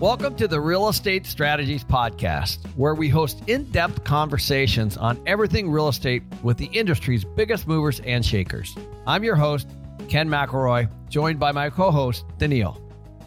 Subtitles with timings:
[0.00, 5.70] Welcome to the Real Estate Strategies Podcast, where we host in depth conversations on everything
[5.70, 8.74] real estate with the industry's biggest movers and shakers.
[9.06, 9.68] I'm your host,
[10.08, 12.80] Ken McElroy, joined by my co host, Danielle.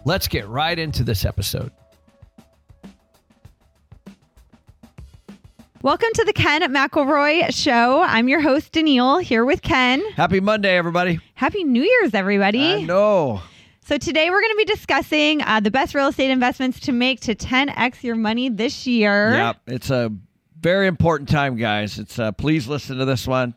[0.04, 1.72] Let's get right into this episode.
[5.84, 8.02] Welcome to the Ken McElroy Show.
[8.02, 10.04] I'm your host, Danielle, here with Ken.
[10.16, 11.20] Happy Monday, everybody.
[11.36, 12.74] Happy New Year's, everybody.
[12.74, 13.44] I know.
[13.86, 17.20] So, today we're going to be discussing uh, the best real estate investments to make
[17.22, 19.34] to 10x your money this year.
[19.34, 20.10] Yeah, it's a
[20.58, 22.00] very important time, guys.
[22.00, 23.54] It's uh, please listen to this one.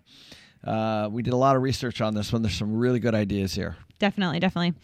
[0.65, 2.43] Uh, we did a lot of research on this one.
[2.43, 3.77] There's some really good ideas here.
[4.01, 4.75] Definitely, definitely.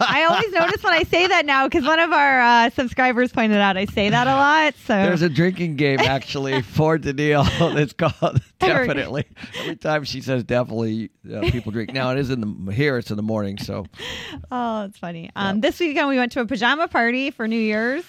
[0.00, 3.58] I always notice when I say that now because one of our uh, subscribers pointed
[3.58, 4.74] out I say that a lot.
[4.86, 7.46] So There's a drinking game actually for Danielle.
[7.78, 9.26] It's called definitely.
[9.60, 11.92] Every time she says definitely, uh, people drink.
[11.92, 12.98] Now it is in the here.
[12.98, 13.58] It's in the morning.
[13.58, 13.86] So
[14.50, 15.30] oh, it's funny.
[15.36, 18.04] Um, This weekend we went to a pajama party for New Year's.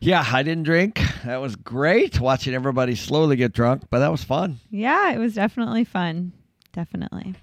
[0.00, 1.00] yeah, I didn't drink.
[1.24, 4.58] That was great watching everybody slowly get drunk, but that was fun.
[4.70, 6.32] Yeah, it was definitely fun.
[6.72, 7.34] Definitely.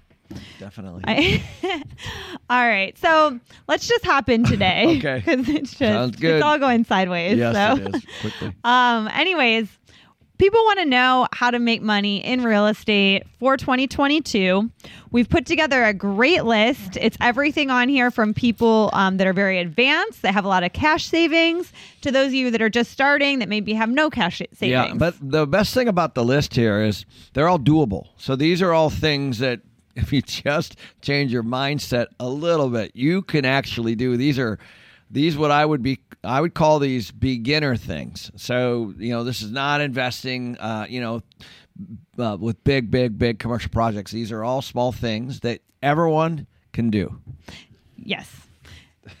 [0.58, 1.04] Definitely.
[1.06, 1.42] I,
[2.50, 4.98] all right, so let's just hop in today.
[4.98, 5.22] Okay.
[5.24, 6.36] because it's just Sounds good.
[6.36, 7.38] it's all going sideways.
[7.38, 7.82] yes, so.
[7.84, 8.04] it is.
[8.20, 8.54] Quickly.
[8.64, 9.68] Um, anyways,
[10.38, 14.70] people want to know how to make money in real estate for 2022.
[15.10, 16.96] We've put together a great list.
[17.00, 20.64] It's everything on here from people um, that are very advanced, that have a lot
[20.64, 21.72] of cash savings,
[22.02, 24.60] to those of you that are just starting that maybe have no cash savings.
[24.70, 28.08] Yeah, but the best thing about the list here is they're all doable.
[28.16, 29.60] So these are all things that
[30.02, 34.16] if you just change your mindset a little bit, you can actually do.
[34.16, 34.58] These are
[35.10, 38.30] these what I would be I would call these beginner things.
[38.36, 41.22] So, you know, this is not investing uh, you know,
[42.18, 44.12] uh, with big big big commercial projects.
[44.12, 47.20] These are all small things that everyone can do.
[47.96, 48.48] Yes.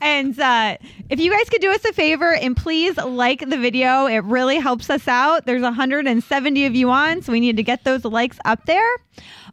[0.00, 0.76] and uh,
[1.08, 4.58] if you guys could do us a favor and please like the video, it really
[4.58, 5.44] helps us out.
[5.44, 8.88] There's 170 of you on, so we need to get those likes up there.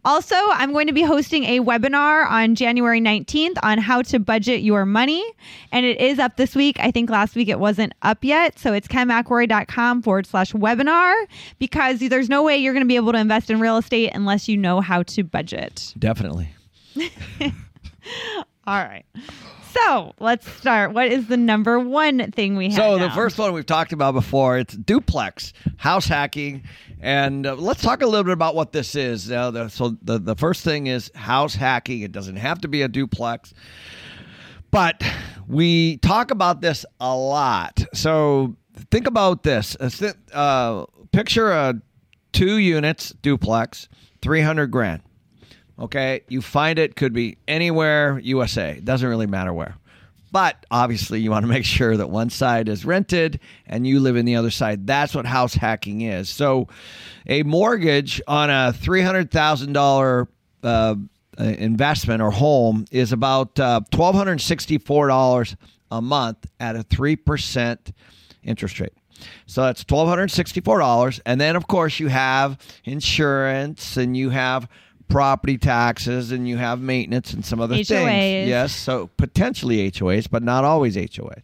[0.06, 4.62] Also, I'm going to be hosting a webinar on January 19th on how to budget
[4.62, 5.24] your money.
[5.72, 6.78] And it is up this week.
[6.80, 8.60] I think last week it wasn't up yet.
[8.60, 11.16] So it's kenmcelroy.com forward slash webinar
[11.60, 14.48] because there's no way you're going to be able to invest in real estate unless
[14.48, 15.94] you know how to budget.
[15.98, 16.50] Definitely.
[18.68, 19.06] All right.
[19.86, 20.94] So let's start.
[20.94, 22.76] What is the number one thing we have?
[22.76, 23.16] So the now?
[23.16, 26.64] first one we've talked about before, it's duplex house hacking,
[27.00, 29.32] and uh, let's talk a little bit about what this is.
[29.32, 32.02] Uh, the, so the the first thing is house hacking.
[32.02, 33.54] It doesn't have to be a duplex,
[34.72, 35.04] but
[35.48, 37.84] we talk about this a lot.
[37.94, 38.56] So
[38.92, 39.76] think about this.
[39.80, 39.90] Uh,
[40.34, 41.76] Uh, picture a
[42.34, 43.90] two units duplex,
[44.22, 45.02] three hundred grand.
[45.80, 48.72] Okay, you find it could be anywhere USA.
[48.72, 49.76] It doesn't really matter where.
[50.32, 54.16] But obviously, you want to make sure that one side is rented and you live
[54.16, 54.88] in the other side.
[54.88, 56.30] That's what house hacking is.
[56.30, 56.68] So,
[57.28, 60.28] a mortgage on a three hundred thousand dollar
[60.64, 60.96] uh,
[61.38, 65.56] investment or home is about uh, twelve hundred sixty four dollars
[65.92, 67.94] a month at a three percent
[68.44, 68.94] interest rate.
[69.46, 74.30] So that's twelve hundred sixty-four dollars, and then of course you have insurance and you
[74.30, 74.68] have
[75.08, 77.88] property taxes and you have maintenance and some other HOAs.
[77.88, 78.50] things.
[78.50, 81.42] Yes, so potentially HOAs, but not always HOAs.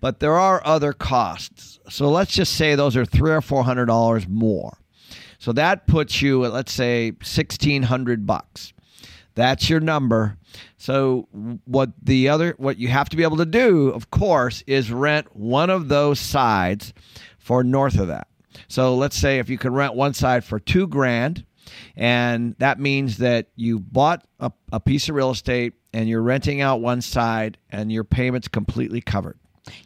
[0.00, 1.78] But there are other costs.
[1.88, 4.78] So let's just say those are three or four hundred dollars more.
[5.38, 8.72] So that puts you at let's say sixteen hundred bucks.
[9.34, 10.36] That's your number.
[10.76, 11.28] So
[11.64, 15.34] what the other what you have to be able to do, of course, is rent
[15.36, 16.92] one of those sides
[17.38, 18.26] for north of that.
[18.68, 21.44] So let's say if you can rent one side for two grand,
[21.96, 26.60] And that means that you bought a, a piece of real estate and you're renting
[26.60, 29.38] out one side and your payment's completely covered.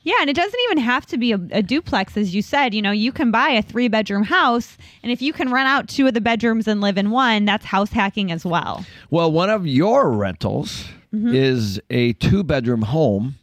[0.02, 2.72] Yeah, and it doesn't even have to be a, a, duplex, as you said.
[2.72, 5.86] You know, you can buy a three bedroom house, and if you can rent out
[5.86, 8.86] two of the bedrooms and live in one, that's house hacking as well.
[9.10, 13.36] Well, one of your rentals is a two bedroom home,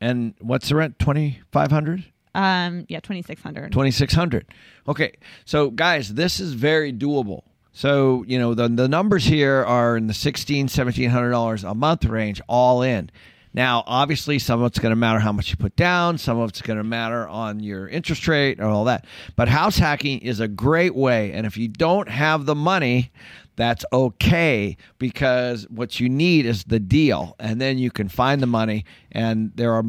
[0.00, 0.98] and what's the rent?
[0.98, 2.04] Twenty five hundred.
[2.34, 3.72] Um, yeah, twenty six hundred.
[3.72, 4.46] 2600
[4.88, 5.12] okay
[5.44, 7.42] so guys this is very doable
[7.78, 12.04] so you know the, the numbers here are in the 16 1700 dollars a month
[12.06, 13.08] range all in.
[13.54, 16.48] Now obviously some of it's going to matter how much you put down some of
[16.48, 19.04] it's going to matter on your interest rate and all that.
[19.36, 23.12] But house hacking is a great way and if you don't have the money
[23.54, 28.46] that's okay because what you need is the deal and then you can find the
[28.48, 29.84] money and there are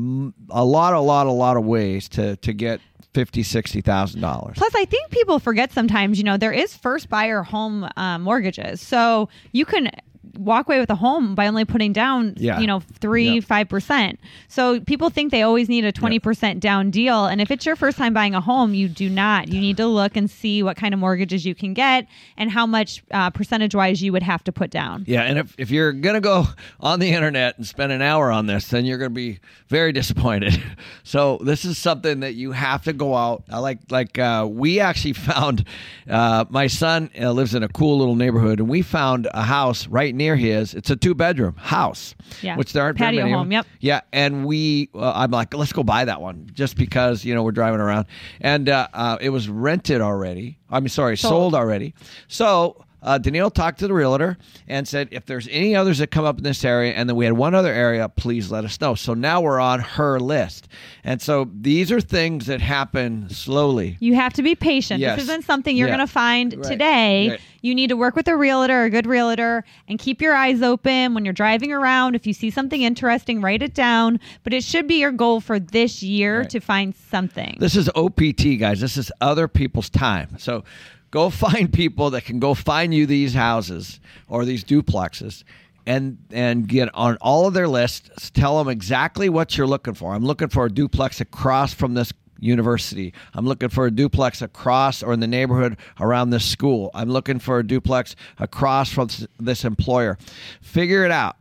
[0.52, 2.82] a lot a lot a lot of ways to to get
[3.14, 7.10] fifty sixty thousand dollars Plus, I think people forget sometimes, you know, there is first
[7.10, 8.82] buyer home uh, mortgages.
[8.82, 9.90] So you can
[10.38, 12.60] walk away with a home by only putting down, Yeah.
[12.60, 13.44] you know, three, Yep.
[13.46, 14.20] five percent.
[14.48, 17.26] So people think they always need a 20% down deal.
[17.26, 19.48] And if it's your first time buying a home, you do not.
[19.48, 22.06] You need to look and see what kind of mortgages you can get
[22.38, 25.06] and how much uh, percentage wise you would have to put down.
[25.08, 26.48] Yeah, and if, if you're going to go
[26.82, 29.92] on the internet and spend an hour on this, then you're going to be very
[29.92, 30.62] disappointed.
[31.04, 33.44] So this is something that you have to go out.
[33.50, 35.66] I like like uh, we actually found
[36.08, 39.88] uh, my son uh, lives in a cool little neighborhood, and we found a house
[39.88, 40.74] right near his.
[40.74, 42.56] It's a two bedroom house, Yeah.
[42.58, 43.66] which there aren't very many home, yep.
[43.80, 47.44] Yeah, and we, uh, I'm like, let's go buy that one just because you know
[47.44, 48.06] we're driving around,
[48.42, 50.58] and uh, uh, it was rented already.
[50.70, 51.94] I mean, sorry, sold, already.
[52.28, 54.38] So uh, Danielle talked to the realtor
[54.68, 57.26] and said, if there's any others that come up in this area, and then we
[57.26, 58.96] had one other area, please let us know.
[58.96, 60.68] So now we're on her list,
[61.04, 63.98] and so these are things that happen slowly.
[64.00, 65.00] You have to be patient.
[65.00, 65.16] Yes.
[65.20, 65.96] This isn't something you're Yeah.
[65.98, 66.64] going to find Right.
[66.64, 67.30] today.
[67.32, 67.42] Right.
[67.62, 71.14] You need to work with a realtor, a good realtor, and keep your eyes open
[71.14, 72.16] when you're driving around.
[72.16, 74.20] If you see something interesting, write it down.
[74.44, 76.50] But it should be your goal for this year Right.
[76.52, 77.58] to find something.
[77.60, 78.80] This is OPT, guys.
[78.80, 80.30] This is other people's time.
[80.38, 80.64] So
[81.12, 85.44] go find people that can go find you these houses or these duplexes
[85.86, 88.30] and and get on all of their lists.
[88.32, 90.14] Tell them exactly what you're looking for.
[90.14, 93.14] I'm looking for a duplex across from this university.
[93.34, 96.90] I'm looking for a duplex across or in the neighborhood around this school.
[96.94, 99.10] I'm looking for a duplex across from
[99.40, 100.18] this employer.
[100.62, 101.36] Figure it out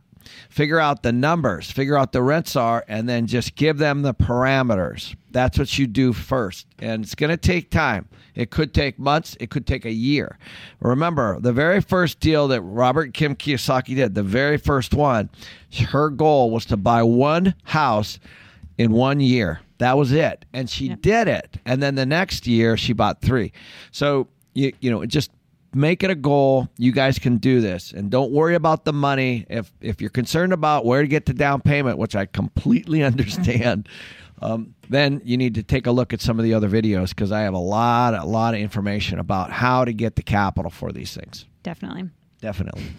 [0.49, 4.13] figure out the numbers, figure out the rents are, and then just give them the
[4.13, 5.15] parameters.
[5.31, 6.67] That's what you do first.
[6.79, 8.07] And it's going to take time.
[8.35, 10.37] It could take months, it could take a year.
[10.79, 15.29] Remember, the very first deal that Robert Kim Kiyosaki did, the very first one,
[15.89, 18.19] her goal was to buy one house
[18.77, 19.59] in one year.
[19.79, 20.45] That was it.
[20.53, 21.57] And she did it.
[21.65, 23.51] And then the next year she bought three.
[23.91, 25.31] So you you know, just
[25.73, 26.67] make it a goal.
[26.77, 27.91] You guys can do this.
[27.91, 29.45] And don't worry about the money.
[29.49, 33.87] If if you're concerned about where to get the down payment, which I completely understand,
[34.41, 37.31] um, then you need to take a look at some of the other videos because
[37.31, 40.91] I have a lot, a lot of information about how to get the capital for
[40.91, 41.45] these things.
[41.63, 42.09] Definitely.
[42.41, 42.83] Definitely.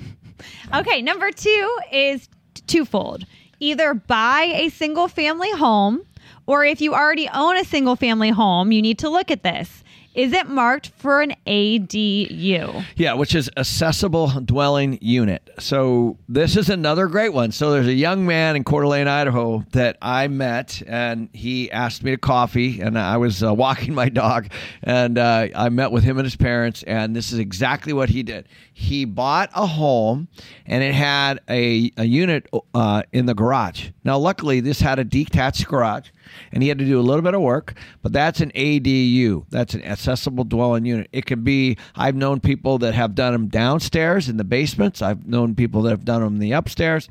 [0.74, 2.26] Okay, number two is
[2.66, 3.26] twofold.
[3.58, 6.00] Either buy a single family home,
[6.46, 9.84] or if you already own a single family home, you need to look at this.
[10.14, 12.84] Is it marked for an ADU?
[12.96, 14.10] Yeah, which is accessory
[14.44, 15.50] dwelling unit.
[15.58, 17.52] So this is another great one.
[17.52, 22.02] So there's a young man in Coeur d'Alene, Idaho that I met, and he asked
[22.02, 24.48] me to coffee, and I was uh, walking my dog,
[24.82, 28.22] and uh, I met with him and his parents, and this is exactly what he
[28.22, 28.48] did.
[28.72, 30.28] He bought a home,
[30.66, 33.90] and it had a, a unit uh, in the garage.
[34.04, 36.08] Now, luckily, this had a detached garage,
[36.52, 39.44] and he had to do a little bit of work, but that's an ADU.
[39.50, 41.08] That's an accessory dwelling unit.
[41.12, 45.26] It can be, I've known people that have done them downstairs in the basements, I've
[45.26, 47.08] known people that have done them in the upstairs.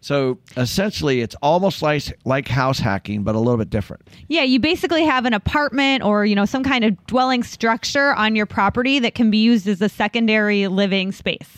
[0.00, 4.08] So essentially, it's almost like, like house hacking, but a little bit different.
[4.28, 8.34] Yeah, you basically have an apartment or, you know, some kind of dwelling structure on
[8.34, 11.48] your property that can be used as a secondary living space.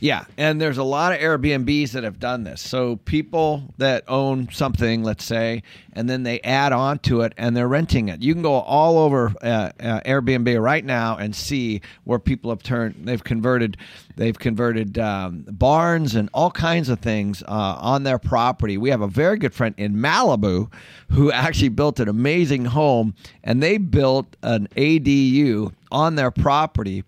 [0.00, 2.60] Yeah, and there's a lot of Airbnbs that have done this.
[2.60, 7.56] So people that own something, let's say, and then they add on to it and
[7.56, 8.20] they're renting it.
[8.20, 12.64] You can go all over uh, uh, Airbnb right now and see where people have
[12.64, 12.96] turned.
[13.04, 13.76] They've converted,
[14.16, 18.78] they've converted um, barns and all kinds of things uh, on their property.
[18.78, 20.72] We have a very good friend in Malibu
[21.10, 23.14] who actually built an amazing home,
[23.44, 27.04] and they built an ADU on their property,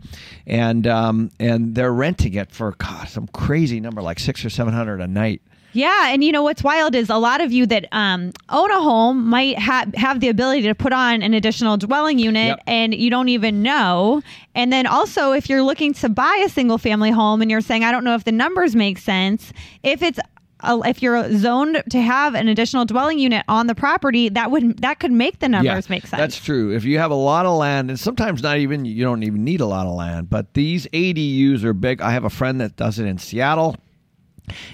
[0.46, 4.74] and um, and they're renting it for God, some crazy number like six or seven
[4.74, 5.42] hundred a night.
[5.74, 8.80] Yeah, and you know what's wild is a lot of you that um, own a
[8.80, 12.62] home might ha- have the ability to put on an additional dwelling unit, Yep.
[12.66, 14.22] and you don't even know.
[14.54, 17.84] And then also, if you're looking to buy a single family home and you're saying,
[17.84, 19.52] I don't know if the numbers make sense,
[19.82, 20.18] if it's
[20.66, 24.98] if you're zoned to have an additional dwelling unit on the property, that would that
[24.98, 26.18] could make the numbers make sense.
[26.18, 26.74] That's true.
[26.74, 29.60] If you have a lot of land, and sometimes not even you don't even need
[29.60, 32.00] a lot of land, but these ADUs are big.
[32.00, 33.76] I have a friend that does it in Seattle.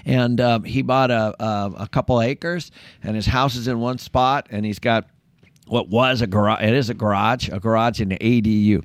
[0.05, 2.71] And um, he bought a, a a couple acres,
[3.03, 5.07] and his house is in one spot, and he's got
[5.67, 6.63] what was a garage.
[6.63, 8.83] It is a garage, a garage in an ADU.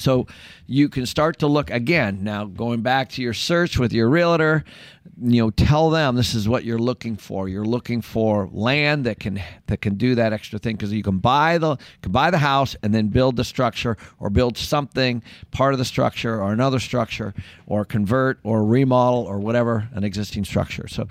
[0.00, 0.26] So
[0.66, 4.64] you can start to look again now going back to your search with your realtor,
[5.22, 7.48] you know, tell them this is what you're looking for.
[7.48, 11.18] You're looking for land that can that can do that extra thing because you can
[11.18, 15.74] buy the can buy the house and then build the structure or build something part
[15.74, 17.34] of the structure or another structure
[17.66, 20.88] or convert or remodel or whatever an existing structure.
[20.88, 21.08] So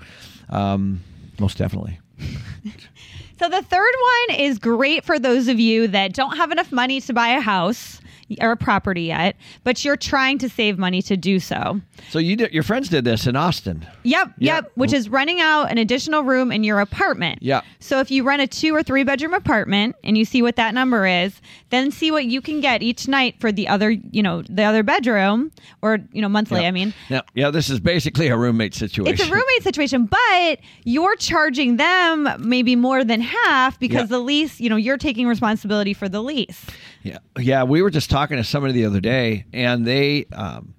[0.48, 1.00] um,
[1.38, 2.00] most definitely.
[3.40, 3.94] So the third
[4.28, 7.40] one is great for those of you that don't have enough money to buy a
[7.40, 7.98] house
[8.40, 11.80] or a property yet, but you're trying to save money to do so.
[12.10, 13.84] So you did, your friends did this in Austin.
[14.04, 14.54] Yep, Yeah.
[14.56, 17.40] yep, which is renting out an additional room in your apartment.
[17.42, 17.62] Yeah.
[17.80, 20.74] So if you rent a two or three bedroom apartment and you see what that
[20.74, 24.42] number is, then see what you can get each night for the other, you know,
[24.42, 25.50] the other bedroom
[25.82, 26.68] or, you know, monthly, Yeah.
[26.68, 26.94] I mean.
[27.08, 27.50] Yeah, yeah.
[27.50, 29.12] This is basically a roommate situation.
[29.12, 34.16] It's a roommate situation, but you're charging them maybe more than half because Yeah.
[34.16, 36.66] the lease, you know, you're taking responsibility for the lease.
[37.02, 37.62] Yeah, yeah.
[37.64, 40.74] We were just talking to somebody the other day, and they, um,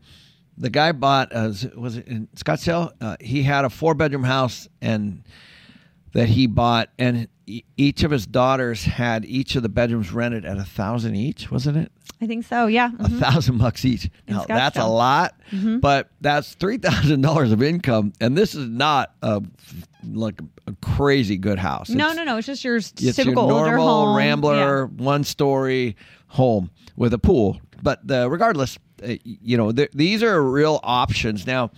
[0.58, 2.92] the guy bought, uh, was it in Scottsdale?
[3.02, 5.24] Uh, he had a four bedroom house, and
[6.14, 7.28] that he bought, and
[7.78, 11.78] each of his daughters had each of the bedrooms rented at a thousand each, wasn't
[11.78, 11.92] it?
[12.22, 12.68] I think so.
[12.68, 12.92] Yeah.
[13.00, 13.20] A Mhm.
[13.20, 14.06] thousand bucks each.
[14.28, 15.80] In Now that's a lot, Mm-hmm.
[15.80, 19.42] but that's three thousand dollars of income, and this is not a
[20.14, 21.90] like a crazy good house.
[21.90, 22.38] No, It's- no, no.
[22.38, 24.18] It's just your it's typical your older normal home.
[24.18, 25.96] rambler one story
[26.28, 31.46] home with a pool but the, regardless uh, you know th- these are real options
[31.48, 31.70] now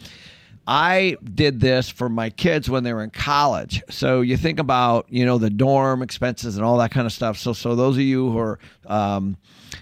[0.67, 3.81] i did this for my kids when they were in college.
[3.89, 7.37] So you think about you know the dorm expenses and all that kind of stuff.
[7.37, 9.37] So so those of you who are um,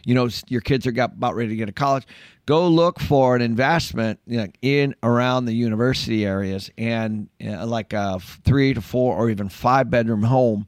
[0.05, 2.05] you know your kids are got about ready to get to college
[2.45, 7.93] go look for an investment you know, in around the university areas and uh, like
[7.93, 10.67] a three to four or even five bedroom home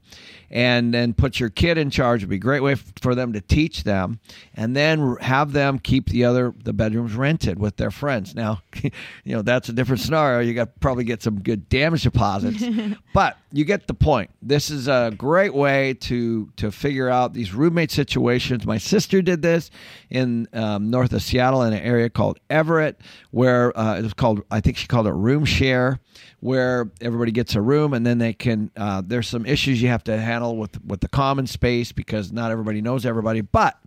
[0.50, 2.22] and then put your kid in charge.
[2.22, 4.20] Would be a great way f- for them to teach them
[4.54, 8.34] and then r- have them keep the other the bedrooms rented with their friends.
[8.34, 8.90] Now you
[9.24, 10.40] know that's a different scenario.
[10.40, 12.64] You got probably get some good damage deposits
[13.14, 14.30] but you get the point.
[14.40, 18.64] This is a great way to to figure out these roommate situations.
[18.64, 19.70] My sister did this
[20.10, 24.42] in um, north of seattle in an area called everett where uh, it was called
[24.50, 25.98] i think she called it room share
[26.44, 30.04] where everybody gets a room and then they can uh, there's some issues you have
[30.04, 33.40] to handle with with the common space because not everybody knows everybody.
[33.40, 33.78] But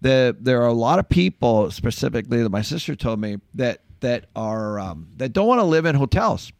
[0.00, 4.24] the there are a lot of people specifically that my sister told me that that
[4.34, 6.50] are um, that don't want to live in hotels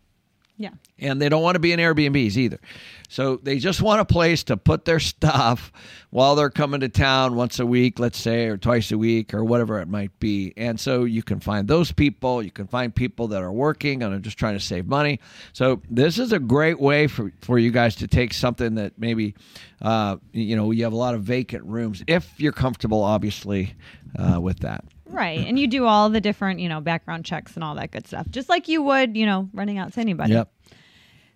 [0.63, 0.71] Yeah.
[1.01, 2.61] and they don't want to be in Airbnbs either.
[3.09, 5.73] So they just want a place to put their stuff
[6.11, 9.43] while they're coming to town once a week, let's say, or twice a week, or
[9.43, 10.53] whatever it might be.
[10.57, 12.43] And so you can find those people.
[12.43, 15.19] You can find people that are working and are just trying to save money.
[15.53, 19.35] So this is a great way for, for you guys to take something that maybe,
[19.81, 23.75] uh, you know, you have a lot of vacant rooms if you're comfortable, obviously,
[24.19, 24.85] uh, with that.
[25.07, 25.47] Right.
[25.47, 28.27] And you do all the different, you know, background checks and all that good stuff,
[28.31, 30.33] just like you would, you know, running out to anybody.
[30.33, 30.51] Yep.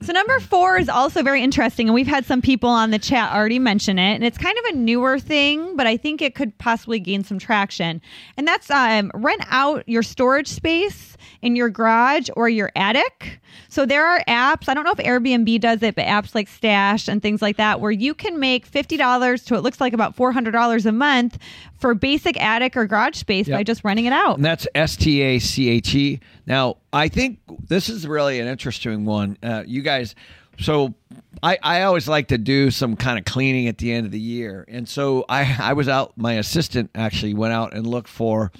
[0.02, 3.32] So number four is also very interesting, and we've had some people on the chat
[3.32, 6.56] already mention it, and it's kind of a newer thing, but I think it could
[6.58, 8.02] possibly gain some traction.
[8.36, 13.40] And that's um, rent out your storage space in your garage or your attic.
[13.68, 14.68] So there are apps.
[14.68, 17.80] I don't know if Airbnb does it, but apps like Stache and things like that,
[17.80, 20.92] where you can make fifty dollars to it looks like about four hundred dollars a
[20.92, 21.38] month
[21.78, 23.58] for basic attic or garage space Yep.
[23.58, 24.36] by just renting it out.
[24.36, 26.20] And that's S T A C H E.
[26.46, 29.36] Now, I think this is really an interesting one.
[29.42, 30.14] Uh, you guys,
[30.58, 30.94] so
[31.42, 34.20] I, I always like to do some kind of cleaning at the end of the
[34.20, 34.64] year.
[34.68, 38.52] And so I, I was out, my assistant actually went out and looked for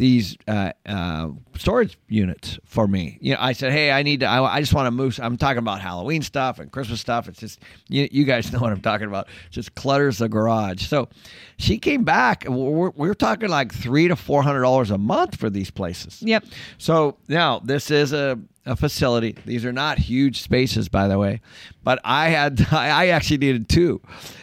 [0.00, 1.28] these uh, uh,
[1.58, 3.18] storage units for me.
[3.20, 4.26] You know, I said, "Hey, I need to.
[4.26, 7.28] I, I just want to move." I'm talking about Halloween stuff and Christmas stuff.
[7.28, 9.28] It's just you, you guys know what I'm talking about.
[9.50, 10.86] Just clutters the garage.
[10.86, 11.10] So
[11.58, 12.46] she came back.
[12.46, 16.22] and We're, we're talking like three to four hundred dollars a month for these places.
[16.22, 16.46] Yep.
[16.78, 19.36] So now this is a a facility.
[19.44, 21.40] These are not huge spaces, by the way,
[21.82, 24.00] but I had I actually needed two.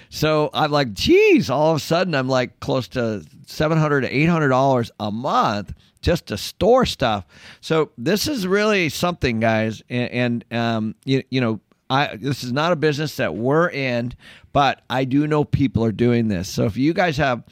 [0.09, 4.15] So I'm like, geez, all of a sudden I'm like close to seven hundred to
[4.15, 7.25] eight hundred dollars a month just to store stuff.
[7.61, 9.81] So this is really something, guys.
[9.89, 11.59] And, and um, you, you know,
[11.89, 14.13] I this is not a business that we're in,
[14.53, 16.49] but I do know people are doing this.
[16.49, 17.43] So if you guys have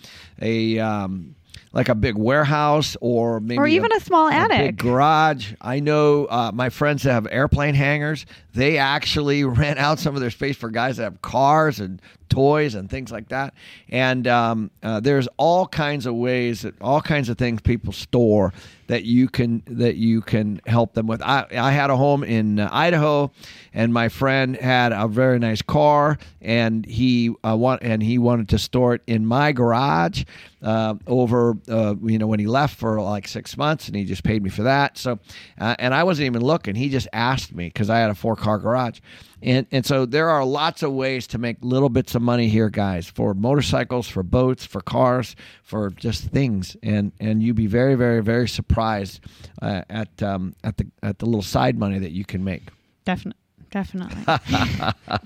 [0.41, 1.34] a um,
[1.75, 4.77] like a big warehouse or maybe Or even a small big attic.
[4.77, 5.53] garage.
[5.61, 8.25] I know uh, my friends that have airplane hangars.
[8.55, 12.75] They actually rent out some of their space for guys that have cars and toys
[12.75, 13.53] and things like that.
[13.89, 18.53] And um, uh, there's all kinds of ways, that all kinds of things people store
[18.87, 21.21] that you can that you can help them with.
[21.21, 23.31] I, I had a home in uh, Idaho,
[23.73, 28.49] and my friend had a very nice car, and he uh, want and he wanted
[28.49, 30.23] to store it in my garage
[30.61, 34.23] uh, over uh, you know when he left for like six months, and he just
[34.23, 34.97] paid me for that.
[34.97, 35.19] So,
[35.59, 36.75] uh, and I wasn't even looking.
[36.75, 38.99] He just asked me because I had a four car garage.
[39.41, 42.69] And, and so there are lots of ways to make little bits of money here,
[42.69, 46.77] guys, for motorcycles, for boats, for cars, for just things.
[46.83, 49.19] And and you'd be very, very, very surprised
[49.61, 52.69] uh, at um, at the at the little side money that you can make.
[53.03, 53.41] Definitely.
[53.71, 54.23] Definitely.
[54.27, 55.19] All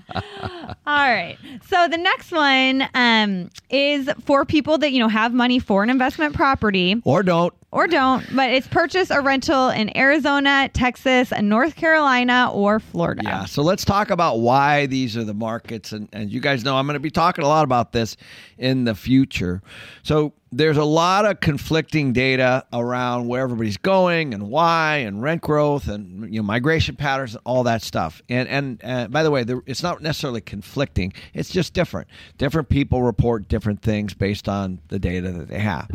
[0.86, 1.38] right.
[1.68, 5.90] So the next one um, is for people that, you know, have money for an
[5.90, 7.54] investment property Or don't.
[7.72, 13.22] Or don't, but it's purchase or rental in Arizona, Texas, North Carolina, or Florida.
[13.24, 13.44] Yeah.
[13.44, 15.92] So let's talk about why these are the markets.
[15.92, 18.16] And, and you guys know I'm going to be talking a lot about this
[18.58, 19.62] in the future.
[20.02, 25.42] So there's a lot of conflicting data around where everybody's going and why and rent
[25.42, 28.20] growth and you know migration patterns and all that stuff.
[28.28, 31.12] And and uh, by the way, there, it's not necessarily conflicting.
[31.34, 32.08] It's just different.
[32.36, 35.88] Different people report different things based on the data that they have.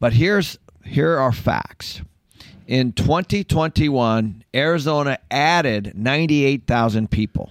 [0.00, 2.02] But here's here are facts.
[2.66, 7.50] In 2021, Arizona added 98,000 people.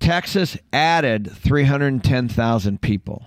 [0.00, 3.24] Texas added 310,000 people.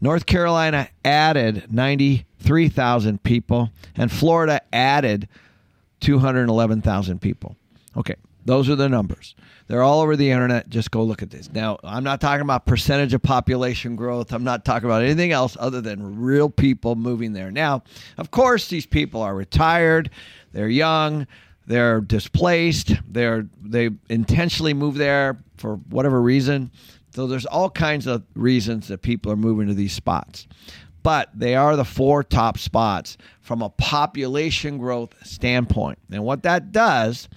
[0.00, 3.70] North Carolina added 93,000 people.
[3.96, 5.28] And Florida added
[6.00, 7.56] 211,000 people.
[7.96, 9.34] Okay, those are the numbers.
[9.66, 10.68] They're all over the internet.
[10.68, 11.52] Just go look at this.
[11.52, 14.32] Now, I'm not talking about percentage of population growth.
[14.32, 17.50] I'm not talking about anything else other than real people moving there.
[17.50, 17.82] Now,
[18.16, 20.10] of course, these people are retired,
[20.52, 21.26] they're young,
[21.66, 26.70] they're displaced, they're they intentionally move there for whatever reason.
[27.10, 30.46] So there's all kinds of reasons that people are moving to these spots.
[31.06, 36.00] But they are the four top spots from a population growth standpoint.
[36.10, 37.28] And what that does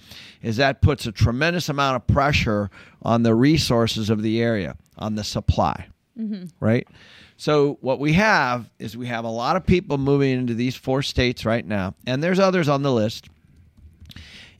[0.42, 2.68] is that puts a tremendous amount of pressure
[3.02, 5.86] on the resources of the area, on the supply.
[6.18, 6.46] Mm-hmm.
[6.58, 6.88] Right?
[7.36, 11.00] So what we have is we have a lot of people moving into these four
[11.00, 13.28] states right now, and there's others on the list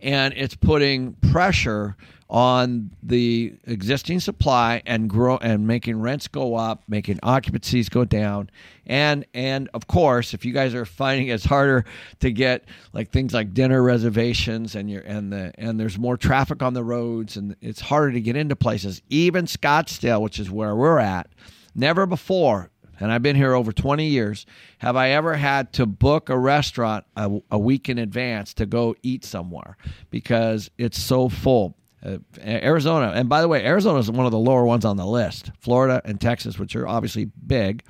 [0.03, 1.97] and it's putting pressure
[2.31, 8.49] on the existing supply and grow and making rents go up, making occupancies go down,
[8.87, 11.85] and and of course, if you guys are finding it's harder
[12.21, 16.63] to get like things like dinner reservations and you're and the and there's more traffic
[16.63, 20.75] on the roads and it's harder to get into places, even Scottsdale, which is where
[20.77, 21.29] we're at,
[21.75, 24.45] never before and I've been here over 20 years,
[24.79, 28.95] have I ever had to book a restaurant a, a week in advance to go
[29.03, 29.79] eat somewhere
[30.11, 31.77] because it's so full.
[32.05, 35.05] Uh, Arizona, and by the way, Arizona is one of the lower ones on the
[35.07, 35.51] list.
[35.59, 37.83] Florida and Texas, which are obviously big,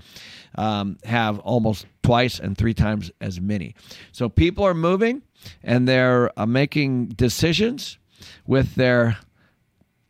[0.57, 3.75] um, have almost twice and three times as many.
[4.11, 5.23] So people are moving
[5.62, 7.99] and they're uh, making decisions
[8.49, 9.16] with their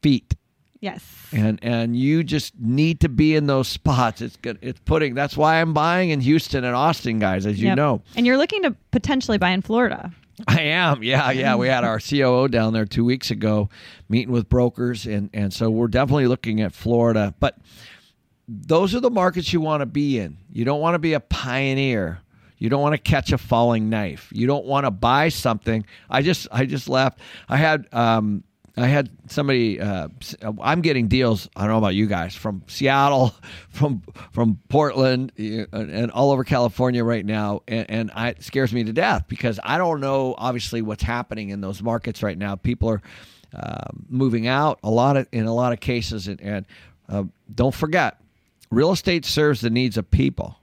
[0.02, 0.34] feet
[0.80, 1.04] Yes.
[1.30, 4.22] and and you just need to be in those spots.
[4.22, 4.58] It's good.
[4.62, 5.14] It's putting.
[5.14, 7.44] That's why I'm buying in Houston and Austin, guys.
[7.44, 7.76] As you Yep.
[7.76, 10.10] know, And you're looking to potentially buy in Florida.
[10.48, 11.02] I am.
[11.02, 11.56] Yeah, yeah.
[11.56, 13.68] We had our COO down there two weeks ago,
[14.08, 17.34] meeting with brokers, and and so we're definitely looking at Florida.
[17.40, 17.58] But
[18.48, 20.38] those are the markets you want to be in.
[20.52, 22.20] You don't want to be a pioneer.
[22.58, 24.28] You don't want to catch a falling knife.
[24.32, 25.86] You don't want to buy something.
[26.10, 27.18] I just I just left.
[27.48, 28.44] I had um
[28.76, 29.80] I had somebody.
[29.80, 31.48] Uh, s- I'm getting deals.
[31.56, 33.34] I don't know about you guys from Seattle,
[33.70, 34.02] from
[34.32, 38.84] from Portland, and, and all over California right now, and, and I, it scares me
[38.84, 42.54] to death because I don't know obviously what's happening in those markets right now.
[42.56, 43.02] People are
[43.54, 46.66] uh, moving out a lot of in a lot of cases, and, and
[47.08, 48.20] uh, don't forget,
[48.70, 50.56] real estate serves the needs of people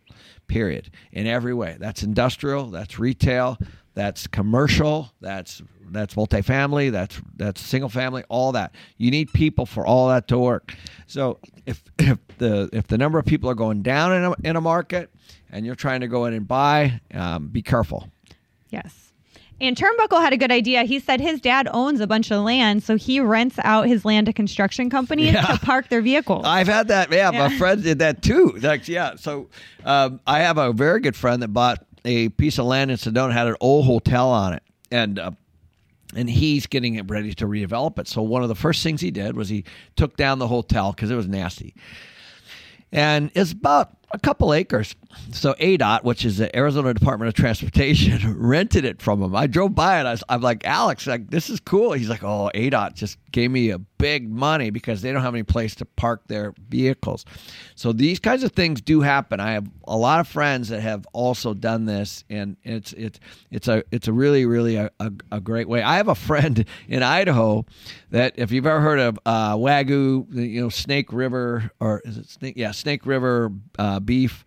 [0.48, 3.58] period in every way that's industrial that's retail
[3.98, 9.84] that's commercial that's that's multifamily that's that's single family all that you need people for
[9.86, 10.76] all that to work
[11.08, 14.56] so if if the if the number of people are going down in a, in
[14.56, 15.10] a market
[15.52, 18.08] and you're trying to go in and buy um, be careful
[18.70, 19.04] Yes.
[19.60, 20.84] And Turnbuckle had a good idea.
[20.84, 24.28] He said his dad owns a bunch of land, so he rents out his land
[24.28, 25.42] to construction companies Yeah.
[25.48, 26.44] to park their vehicles.
[26.46, 27.12] I've had that.
[27.12, 28.50] Yeah, my friend did that too.
[28.62, 29.16] Like, yeah.
[29.16, 29.48] So
[29.84, 33.34] um, I have a very good friend that bought a piece of land in Sedona,
[33.34, 35.32] had an old hotel on it, and uh,
[36.16, 38.08] and he's getting it ready to redevelop it.
[38.08, 39.66] So one of the first things he did was he
[39.96, 41.76] took down the hotel because it was nasty,
[42.92, 44.96] and it's about a couple acres.
[45.32, 49.36] So ADOT, which is the Arizona Department of Transportation, rented it from him.
[49.36, 50.06] I drove by it.
[50.06, 51.94] I I'm like, Alex, like this is cool.
[51.94, 55.44] He's like, oh, ADOT just gave me a big money because they don't have any
[55.44, 57.26] place to park their vehicles.
[57.76, 59.40] So these kinds of things do happen.
[59.40, 63.20] I have a lot of friends that have also done this, and it's it's
[63.52, 65.82] it's a it's a really really a, a, a great way.
[65.82, 67.66] I have a friend in Idaho
[68.12, 72.30] that if you've ever heard of uh, Wagyu, you know Snake River or is it
[72.30, 72.54] Snake?
[72.58, 74.46] Yeah, Snake River uh, beef.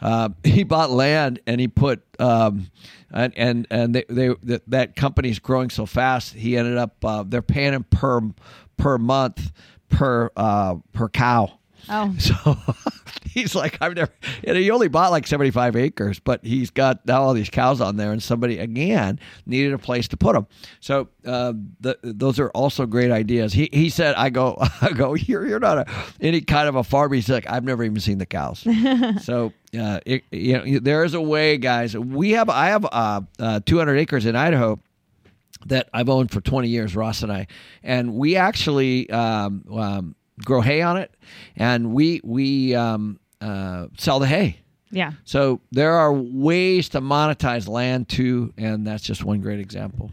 [0.00, 2.70] Uh, he bought land and he put um,
[3.10, 6.34] and and and they, they that, that company's growing so fast.
[6.34, 8.20] He ended up uh, they're paying him per
[8.76, 9.52] per month
[9.88, 11.58] per uh, per cow.
[11.88, 12.14] Oh.
[12.18, 12.56] So
[13.34, 14.12] he's like, I've never,
[14.44, 17.96] and he only bought like 75 acres, but he's got now all these cows on
[17.96, 20.46] there, and somebody, again, needed a place to put them.
[20.80, 23.52] So uh, the, those are also great ideas.
[23.52, 25.86] He, he said, I go, I go, you're, you're not a,
[26.20, 27.16] any kind of a farmer.
[27.16, 28.60] He's like, I've never even seen the cows.
[29.22, 31.96] so, uh, it, you know, there is a way, guys.
[31.96, 34.78] We have, I have uh, uh, 200 acres in Idaho
[35.66, 37.46] that I've owned for 20 years, Ross and I,
[37.82, 41.14] and we actually um, um, grow hay on it,
[41.56, 44.58] and we we um, uh, sell the hay.
[44.90, 45.12] yeah.
[45.24, 50.10] So there are ways to monetize land too, and that's just one great example.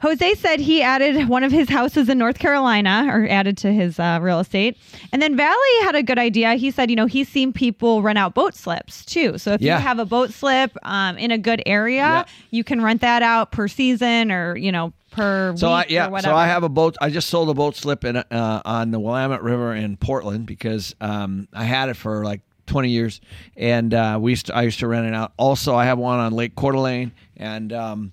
[0.00, 3.98] Jose said he added one of his houses in North Carolina or added to his
[3.98, 4.76] uh, real estate.
[5.12, 6.54] And then Valley had a good idea.
[6.54, 9.38] He said, you know, he's seen people rent out boat slips too.
[9.38, 9.76] So if Yeah.
[9.78, 12.24] you have a boat slip um, in a good area, Yeah.
[12.50, 16.34] you can rent that out per season or, you know, per So I yeah, so
[16.34, 16.96] I have a boat.
[17.00, 20.94] I just sold a boat slip in uh, on the Willamette River in Portland because
[21.00, 23.20] um, I had it for like 20 years,
[23.56, 25.32] and uh, we used to, I used to rent it out.
[25.38, 28.12] Also, I have one on Lake Coeur d'Alene, and um,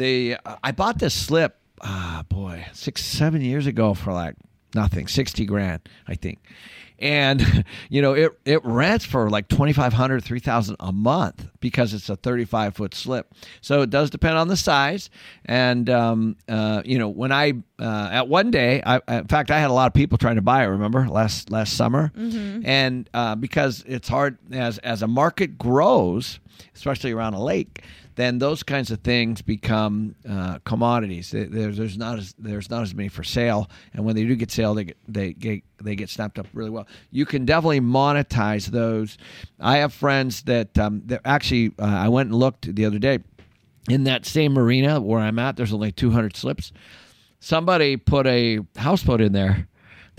[0.00, 1.56] they I bought this slip.
[1.82, 4.34] Ah, boy, six seven years ago for like
[4.74, 6.38] nothing, 60 grand, I think.
[6.98, 12.16] And you know it it rents for like 2500 3000 a month because it's a
[12.16, 13.32] 35 foot slip.
[13.60, 15.10] So it does depend on the size.
[15.44, 19.58] And um, uh, you know when I uh, at one day, I, in fact, I
[19.58, 20.66] had a lot of people trying to buy it.
[20.66, 22.12] Remember last last summer,
[22.64, 26.40] and uh, because it's hard as as a market grows,
[26.74, 27.82] especially around a lake,
[28.20, 31.30] then those kinds of things become uh, commodities.
[31.30, 34.50] There- There's, not as there's not as many for sale, and when they do get
[34.50, 36.86] sale, they get they get they get snapped up really well.
[37.10, 39.16] You can definitely monetize those.
[39.58, 43.20] I have friends that um, that actually uh, I went and looked the other day
[43.88, 45.56] in that same marina where I'm at.
[45.56, 46.72] There's only 200 slips.
[47.40, 49.66] Somebody put a houseboat in there.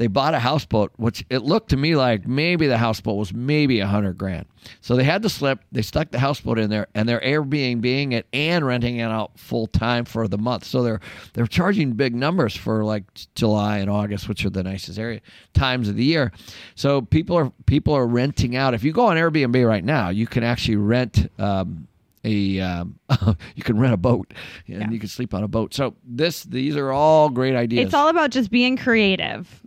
[0.02, 3.82] They bought a houseboat, which it looked to me like maybe the houseboat was maybe
[3.82, 4.48] a hundred grand.
[4.80, 8.14] So they had the slip, they stuck the houseboat in there, and they're Airbnb being
[8.14, 10.64] it and renting it out full time for the month.
[10.64, 11.02] So they're
[11.34, 13.04] they're charging big numbers for like
[13.36, 15.22] July and August, which are the nicest area
[15.54, 16.32] times of the year.
[16.74, 18.74] So people are people are renting out.
[18.74, 21.30] If you go on Airbnb right now, you can actually rent.
[21.38, 21.88] Um,
[22.24, 23.00] a um,
[23.56, 24.34] you can rent a boat
[24.68, 25.76] and you can sleep on a boat.
[25.76, 27.86] So this these are all great ideas.
[27.86, 29.62] It's all about just being creative.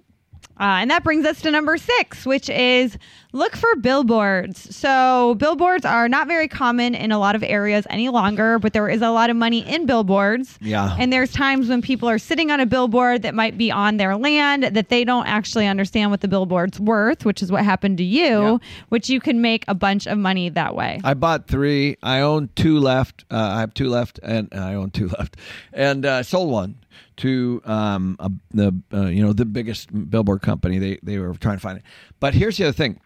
[0.59, 2.97] Uh, and that brings us to number six, which is
[3.33, 4.75] look for billboards.
[4.77, 8.89] So, billboards are not very common in a lot of areas any longer, but there
[8.89, 10.57] is a lot of money in billboards.
[10.61, 10.95] Yeah.
[10.99, 14.17] And there's times when people are sitting on a billboard that might be on their
[14.17, 18.05] land that they don't actually understand what the billboard's worth, which is what happened to
[18.05, 18.59] you, Yeah.
[18.91, 21.01] which you can make a bunch of money that way.
[21.03, 21.97] I bought three.
[22.03, 23.25] I own two left.
[23.31, 25.37] Uh, I have two left, and I own two left,
[25.73, 26.77] and uh, sold one
[27.19, 30.79] to um, a, the uh, you know the biggest billboard company.
[30.79, 31.85] They they were trying to find it.
[32.21, 33.01] But here's the other thing.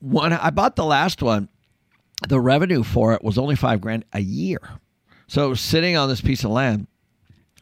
[0.00, 1.48] When I bought the last one,
[2.28, 4.60] the revenue for it was only five grand a year.
[5.26, 6.86] So sitting on this piece of land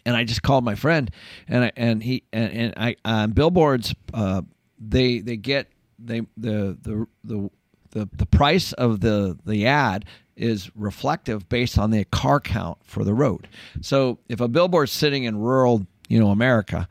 [0.06, 1.10] and I just called my friend,
[1.48, 3.94] and I, and he and, and I um, billboards.
[4.14, 4.42] Uh,
[4.78, 7.50] they they get they the the the
[7.90, 10.04] the the price of the the ad
[10.36, 13.48] is reflective based on the car count for the road.
[13.80, 16.88] So if a billboard's sitting in rural, you know, America,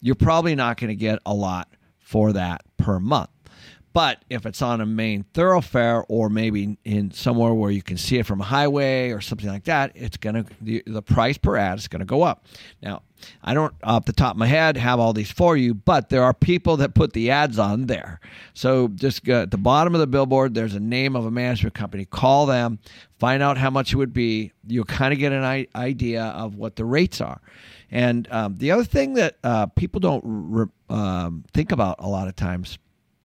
[0.00, 3.30] you're probably not going to get a lot for that per month.
[3.92, 8.18] But if it's on a main thoroughfare or maybe in somewhere where you can see
[8.18, 11.78] it from a highway or something like that, it's gonna the, the price per ad
[11.78, 12.46] is gonna go up.
[12.82, 13.02] Now,
[13.42, 16.22] I don't off the top of my head have all these for you, but there
[16.22, 18.20] are people that put the ads on there.
[18.54, 22.04] So just at the bottom of the billboard, there's a name of a management company.
[22.06, 22.78] Call them,
[23.18, 24.52] find out how much it would be.
[24.66, 27.40] You'll kind of get an idea of what the rates are.
[27.90, 32.26] And um, the other thing that uh, people don't re- um, think about a lot
[32.26, 32.78] of times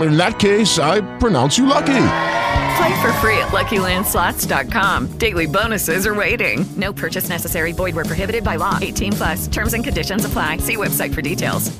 [0.00, 2.06] In that case, I pronounce you lucky.
[2.76, 5.18] Play for free at LuckyLandSlots.com.
[5.18, 6.66] Daily bonuses are waiting.
[6.76, 7.72] No purchase necessary.
[7.72, 8.78] Void where prohibited by law.
[8.82, 9.46] 18 plus.
[9.48, 10.56] Terms and conditions apply.
[10.58, 11.70] See website for details.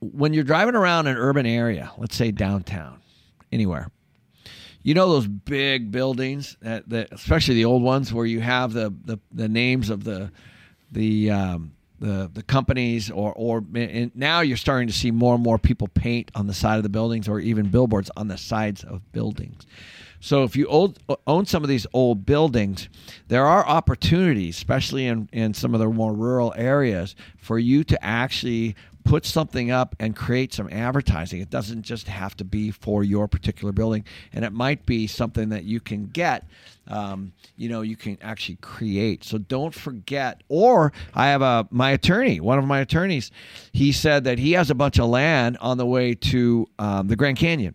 [0.00, 3.00] when you're driving around an urban area, let's say downtown,
[3.52, 3.88] anywhere,
[4.82, 8.94] you know those big buildings, that, that, especially the old ones, where you have the,
[9.04, 10.30] the, the names of the
[10.92, 13.64] the um, the the companies, or or
[14.14, 16.88] now you're starting to see more and more people paint on the side of the
[16.88, 19.66] buildings, or even billboards on the sides of buildings.
[20.20, 22.88] So if you old, own some of these old buildings,
[23.28, 28.04] there are opportunities, especially in, in some of the more rural areas, for you to
[28.04, 28.74] actually
[29.06, 31.40] put something up and create some advertising.
[31.40, 35.48] It doesn't just have to be for your particular building, and it might be something
[35.50, 36.46] that you can get.
[36.88, 39.24] Um, you know, you can actually create.
[39.24, 40.42] So don't forget.
[40.48, 43.30] Or I have a my attorney, one of my attorneys.
[43.72, 47.16] He said that he has a bunch of land on the way to um, the
[47.16, 47.74] Grand Canyon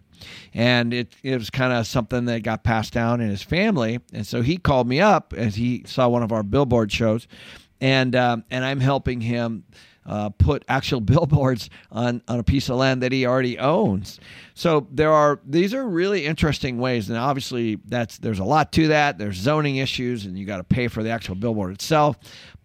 [0.54, 4.26] and it, it was kind of something that got passed down in his family and
[4.28, 7.28] so he called me up as he saw one of our billboard shows
[7.80, 9.64] and um, and i'm helping him
[10.06, 14.20] uh, put actual billboards on, on a piece of land that he already owns.
[14.62, 18.90] So there are these are really interesting ways, and obviously that's there's a lot to
[18.90, 19.18] that.
[19.18, 22.16] There's zoning issues, and you got to pay for the actual billboard itself.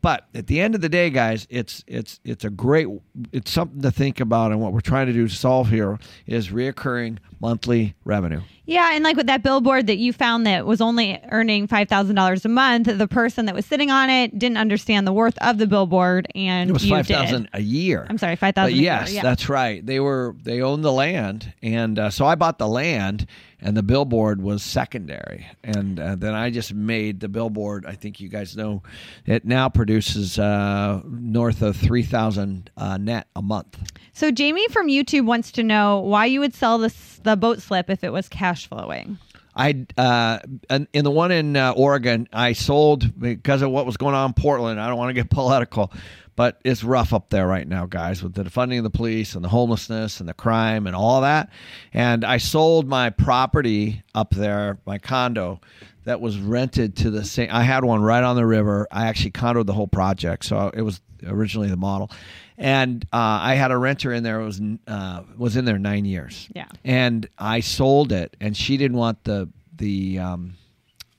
[0.02, 2.86] But at the end of the day, guys, it's it's it's a great
[3.32, 6.48] it's something to think about, and what we're trying to do to solve here is
[6.48, 8.42] reoccurring monthly revenue.
[8.66, 12.16] Yeah, and like with that billboard that you found that was only earning five thousand
[12.16, 15.58] dollars a month, the person that was sitting on it didn't understand the worth of
[15.58, 17.08] the billboard, and It was five
[17.52, 18.06] a year.
[18.08, 18.76] I'm sorry, five thousand.
[18.76, 19.22] yes, yeah.
[19.22, 19.84] that's right.
[19.84, 23.26] They were they owned the land, and uh, so I bought the land,
[23.60, 27.86] and the billboard was secondary, and uh, then I just made the billboard.
[27.86, 28.82] I think you guys know,
[29.24, 33.78] it now produces uh, north of three thousand uh, net a month.
[34.12, 37.90] So Jamie from YouTube wants to know why you would sell this the boat slip
[37.90, 39.18] if it was cash flowing.
[39.56, 43.96] I uh, in in the one in uh, Oregon, I sold because of what was
[43.96, 44.78] going on in Portland.
[44.78, 45.92] I don't want to get political,
[46.36, 49.42] but it's rough up there right now, guys, with the defunding of the police and
[49.44, 51.50] the homelessness and the crime and all that.
[51.92, 55.60] And I sold my property up there, my condo,
[56.04, 57.48] that was rented to the same.
[57.50, 58.86] I had one right on the river.
[58.92, 62.10] I actually condoed the whole project, so it was originally the model.
[62.58, 64.40] And uh, I had a renter in there.
[64.40, 66.68] It was uh, was in there nine years Yeah.
[66.84, 70.54] and I sold it, and she didn't want the the um,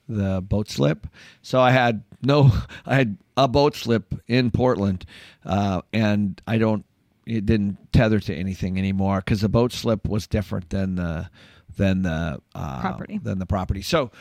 [0.10, 1.06] the boat slip,
[1.41, 2.51] so I had no,
[2.86, 5.06] I had a boat slip in Portland,
[5.45, 6.86] uh, and I don't,
[7.25, 11.30] it didn't tether to anything anymore because the boat slip was different than the
[11.77, 13.19] than the uh, Property.
[13.21, 13.82] than the property.
[13.82, 14.12] So.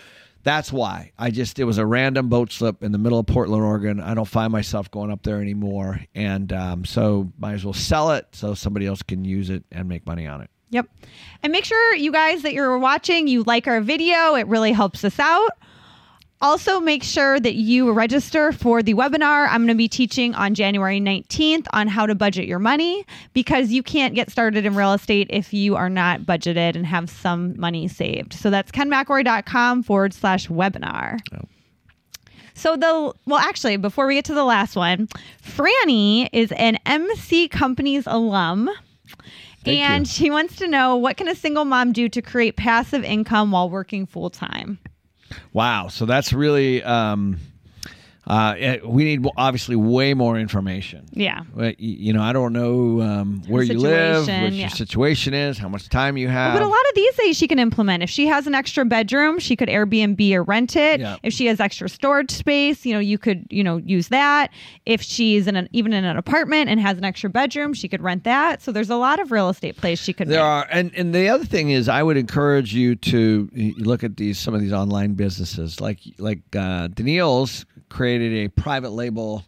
[0.43, 3.65] That's why I just it was a random boat slip in the middle of Portland,
[3.65, 3.99] Oregon.
[3.99, 8.13] I don't find myself going up there anymore, and um, so might as well sell
[8.13, 10.51] it so somebody else can use it and make money on it.
[10.71, 10.89] Yep.
[11.43, 14.37] And make sure you guys that you're watching, you like our video.
[14.37, 15.51] It really helps us out.
[16.43, 20.55] Also, make sure that you register for the webinar I'm going to be teaching on
[20.55, 24.93] January 19th on how to budget your money because you can't get started in real
[24.93, 28.35] estate if you are not budgeted and have some money saved.
[28.35, 31.19] So that's kenmcelroy.com forward slash webinar.
[32.53, 35.09] So the well, actually, before we get to the last one,
[35.43, 38.71] Franny is an MC Companies alum.
[39.65, 40.13] Thank and you.
[40.13, 43.69] she wants to know what can a single mom do to create passive income while
[43.69, 44.79] working full time?
[45.53, 45.89] Wow.
[45.89, 47.39] So that's really um,
[48.27, 51.07] uh, we need obviously way more information.
[51.13, 51.43] Yeah.
[51.79, 54.63] You know, I don't know um, where you live, what yeah.
[54.63, 56.53] your situation is, how much time you have.
[56.53, 58.03] But a lot of these days she can implement.
[58.03, 61.01] If she has an extra bedroom, she could Airbnb or rent it.
[61.01, 61.17] Yeah.
[61.23, 64.51] If she has extra storage space, you know, you could, you know, use that.
[64.87, 68.03] If she's in an even in an apartment and has an extra bedroom, she could
[68.03, 68.61] rent that.
[68.61, 70.45] So there's a lot of real estate plays she could There make.
[70.45, 74.39] are, and and the other thing is, I would encourage you to look at these
[74.39, 77.65] some of these online businesses, like like uh, Danielle's
[77.97, 79.45] created a private label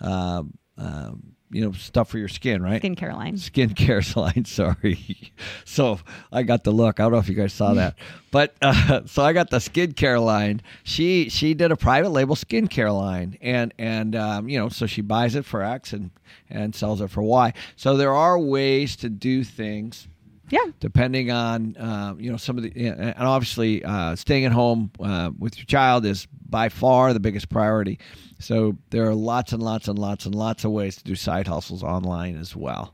[0.00, 0.42] uh,
[0.78, 2.80] um you know stuff for your skin, right?
[2.80, 3.34] Skincare line.
[3.36, 4.44] Skincare line.
[4.44, 5.32] Sorry.
[5.64, 5.98] so
[6.32, 7.00] I got the look.
[7.00, 7.96] I don't know if you guys saw that,
[8.30, 10.62] but uh, so I got the skincare line.
[10.84, 15.00] She she did a private label skincare line, and and um, you know so she
[15.00, 16.10] buys it for X and
[16.48, 17.52] and sells it for Y.
[17.76, 20.06] So there are ways to do things.
[20.50, 20.64] Yeah.
[20.80, 25.30] Depending on uh, you know some of the and obviously uh, staying at home uh,
[25.38, 27.98] with your child is by far the biggest priority.
[28.40, 31.46] So there are lots and lots and lots and lots of ways to do side
[31.46, 32.92] hustles online as well.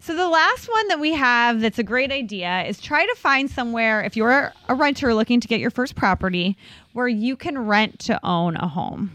[0.00, 3.48] So the last one that we have that's a great idea is try to find
[3.48, 6.56] somewhere if you're a renter looking to get your first property
[6.92, 9.12] where you can rent to own a home.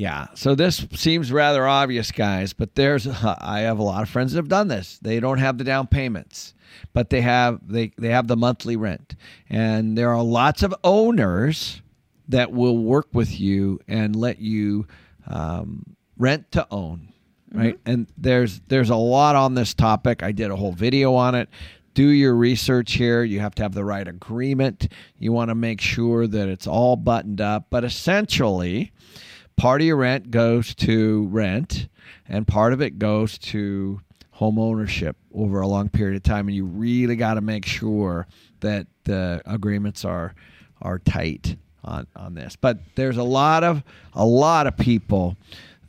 [0.00, 0.28] Yeah.
[0.32, 4.38] So this seems rather obvious, guys, but there's I have a lot of friends that
[4.38, 4.98] have done this.
[5.02, 6.54] They don't have the down payments,
[6.94, 9.14] but they have they they have the monthly rent.
[9.50, 11.82] And there are lots of owners
[12.28, 14.86] that will work with you and let you
[15.26, 15.84] um,
[16.16, 17.12] rent to own
[17.52, 17.90] right mm-hmm.
[17.90, 21.48] and there's there's a lot on this topic i did a whole video on it
[21.94, 24.86] do your research here you have to have the right agreement
[25.18, 28.92] you want to make sure that it's all buttoned up but essentially
[29.60, 31.86] part of your rent goes to rent
[32.26, 36.56] and part of it goes to home ownership over a long period of time and
[36.56, 38.26] you really got to make sure
[38.60, 40.34] that the agreements are
[40.80, 42.56] are tight on on this.
[42.56, 43.82] But there's a lot of
[44.14, 45.36] a lot of people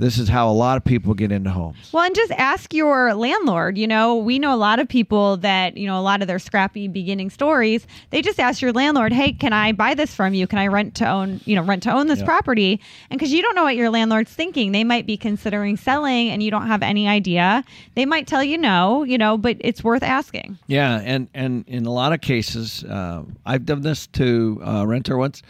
[0.01, 1.91] this is how a lot of people get into homes.
[1.93, 3.77] Well, and just ask your landlord.
[3.77, 6.39] You know, we know a lot of people that, you know, a lot of their
[6.39, 10.47] scrappy beginning stories, they just ask your landlord, hey, can I buy this from you?
[10.47, 12.25] Can I rent to own, you know, rent to own this yeah.
[12.25, 12.81] property?
[13.11, 16.41] And because you don't know what your landlord's thinking, they might be considering selling and
[16.41, 17.63] you don't have any idea.
[17.93, 20.57] They might tell you no, you know, but it's worth asking.
[20.65, 20.99] Yeah.
[21.03, 25.43] And, and in a lot of cases, uh, I've done this to a renter once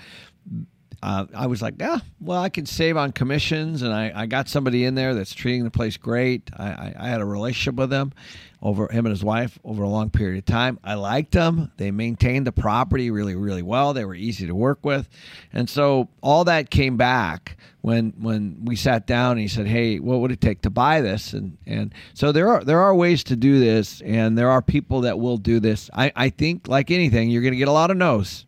[1.04, 4.48] uh, I was like, yeah, well, I can save on commissions, and I, I got
[4.48, 6.52] somebody in there that's treating the place great.
[6.56, 8.14] I, I, I, had a relationship with him,
[8.62, 10.80] over him and his wife over a long period of time.
[10.84, 11.72] I liked them.
[11.78, 13.94] They maintained the property really, really well.
[13.94, 15.10] They were easy to work with,
[15.52, 19.32] and so all that came back when when we sat down.
[19.32, 22.48] and He said, "Hey, what would it take to buy this?" And and so there
[22.50, 25.90] are there are ways to do this, and there are people that will do this.
[25.96, 28.46] I I think like anything, you're going to get a lot of no's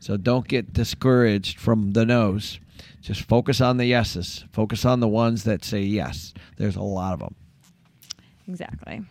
[0.00, 2.58] so don't get discouraged from the no's.
[3.02, 4.44] Just focus on the yeses.
[4.52, 6.34] Focus on the ones that say yes.
[6.56, 7.34] There's a lot of them.
[8.48, 9.02] Exactly.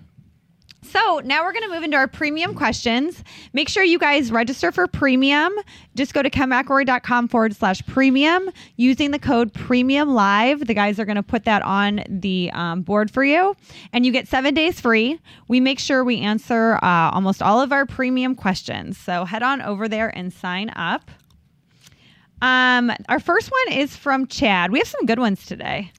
[0.91, 3.23] So now we're going to move into our premium questions.
[3.54, 5.54] Make sure you guys register for premium.
[5.95, 10.65] Just go to kenmcelroy.com forward slash premium using the code premium live.
[10.65, 13.56] The guys are going to put that on the um, board for you,
[13.93, 15.19] and you get seven days free.
[15.47, 18.97] We make sure we answer uh, almost all of our premium questions.
[18.97, 21.12] So head on over there and sign up.
[22.41, 24.71] Um, our first one is from Chad.
[24.71, 25.91] We have some good ones today.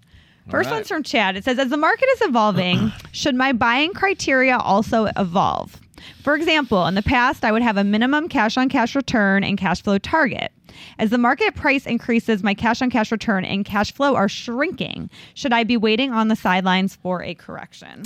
[0.51, 0.77] First right.
[0.77, 1.37] one's from Chad.
[1.37, 5.81] It says, As the market is evolving, should my buying criteria also evolve?
[6.23, 9.57] For example, in the past, I would have a minimum cash on cash return and
[9.57, 10.53] cash flow target.
[10.99, 15.11] As the market price increases, my cash on cash return and cash flow are shrinking.
[15.35, 18.05] Should I be waiting on the sidelines for a correction?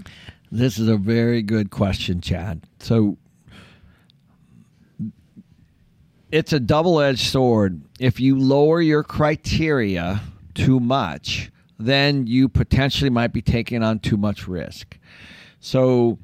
[0.50, 2.62] This is a very good question, Chad.
[2.78, 3.16] So
[6.30, 7.80] it's a double edged sword.
[7.98, 10.20] If you lower your criteria
[10.54, 14.98] too much, then you potentially might be taking on too much risk.
[15.60, 16.18] So,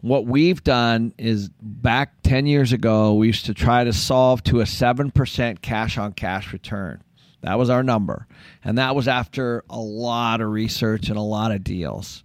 [0.00, 4.60] what we've done is back 10 years ago, we used to try to solve to
[4.60, 7.02] a 7% cash on cash return.
[7.42, 8.26] That was our number.
[8.62, 12.24] And that was after a lot of research and a lot of deals.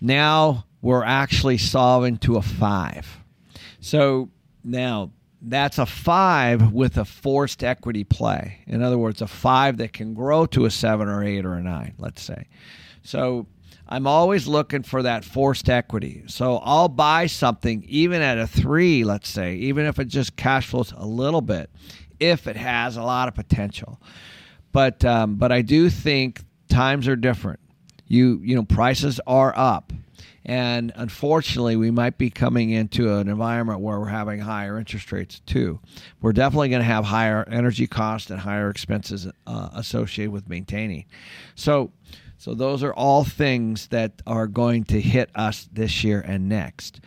[0.00, 3.18] Now we're actually solving to a five.
[3.80, 4.30] So
[4.64, 5.10] now
[5.42, 8.58] that's a five with a forced equity play.
[8.66, 11.62] In other words, a five that can grow to a seven or eight or a
[11.62, 12.46] nine, let's say.
[13.02, 13.46] So
[13.88, 16.24] I'm always looking for that forced equity.
[16.26, 20.68] So I'll buy something even at a three, let's say, even if it just cash
[20.68, 21.70] flows a little bit,
[22.20, 24.00] if it has a lot of potential.
[24.72, 27.60] But um, but I do think times are different.
[28.06, 29.92] You you know prices are up.
[30.44, 35.40] And unfortunately, we might be coming into an environment where we're having higher interest rates
[35.40, 35.80] too.
[36.22, 41.04] We're definitely going to have higher energy costs and higher expenses uh, associated with maintaining.
[41.54, 41.92] So,
[42.38, 47.00] so those are all things that are going to hit us this year and next.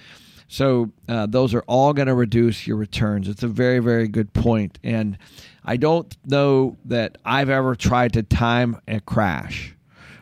[0.48, 3.28] So uh, those are all going to reduce your returns.
[3.28, 4.78] It's a very, very good point.
[4.84, 5.18] And
[5.66, 9.76] I don't know that I've ever tried to time a crash.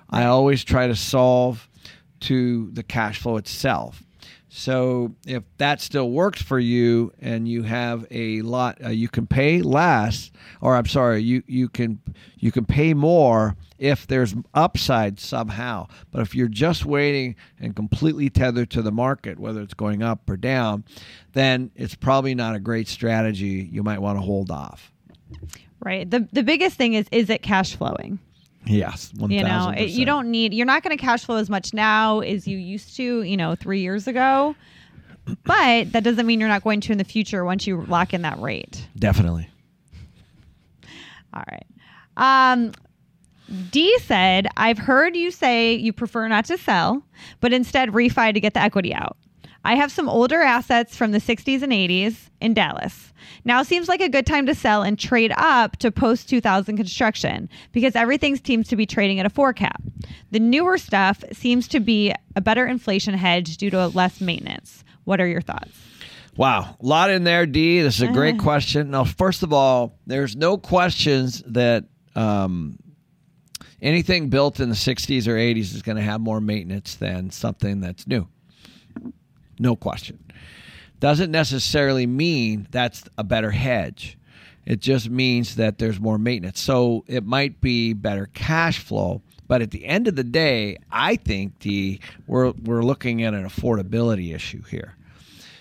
[0.10, 1.68] I always try to solve
[2.22, 4.04] to the cash flow itself.
[4.54, 9.26] So if that still works for you and you have a lot, uh, you can
[9.26, 10.30] pay less,
[10.60, 12.02] or I'm sorry, you you can
[12.36, 15.88] you can pay more if there's upside somehow.
[16.12, 20.30] But if you're just waiting and completely tethered to the market, whether it's going up
[20.30, 20.84] or down,
[21.32, 23.70] then it's probably not a great strategy.
[23.72, 24.92] You might want to hold off.
[25.80, 26.10] Right.
[26.10, 28.20] The the biggest thing is is it cash flowing?
[28.66, 31.50] Yes, 1, you know it, you don't need you're not going to cash flow as
[31.50, 34.56] much now as you used to you know three years ago.
[35.44, 38.24] But that doesn't mean you're not going to in the future once you lock in
[38.24, 38.88] that rate.
[38.98, 39.50] Definitely.
[41.34, 41.66] all right.
[42.18, 42.72] Um
[43.70, 47.04] d said i've heard you say you prefer not to sell
[47.42, 49.18] but instead refi to get the equity out
[49.64, 53.12] i have some older assets from the 60s and 80s in dallas
[53.44, 57.50] now seems like a good time to sell and trade up to post 2000 construction
[57.72, 59.82] because everything seems to be trading at a four cap.
[60.32, 64.84] The newer stuff seems to be a better inflation hedge due to less maintenance.
[65.04, 65.78] What are your thoughts?
[66.38, 67.82] Wow, a lot in there, D.
[67.82, 68.92] This is a great question.
[68.92, 71.86] Now, first of all, there's no questions that
[72.16, 72.80] um,
[73.82, 77.82] anything built in the 60s or 80s is going to have more maintenance than something
[77.82, 78.28] that's new.
[79.62, 80.20] No question
[81.02, 84.18] doesn't necessarily mean that's a better hedge.
[84.66, 86.62] It just means that there's more maintenance.
[86.62, 91.16] So it might be better cash flow, but at the end of the day, I
[91.18, 94.96] think the we're we're looking at an affordability issue here.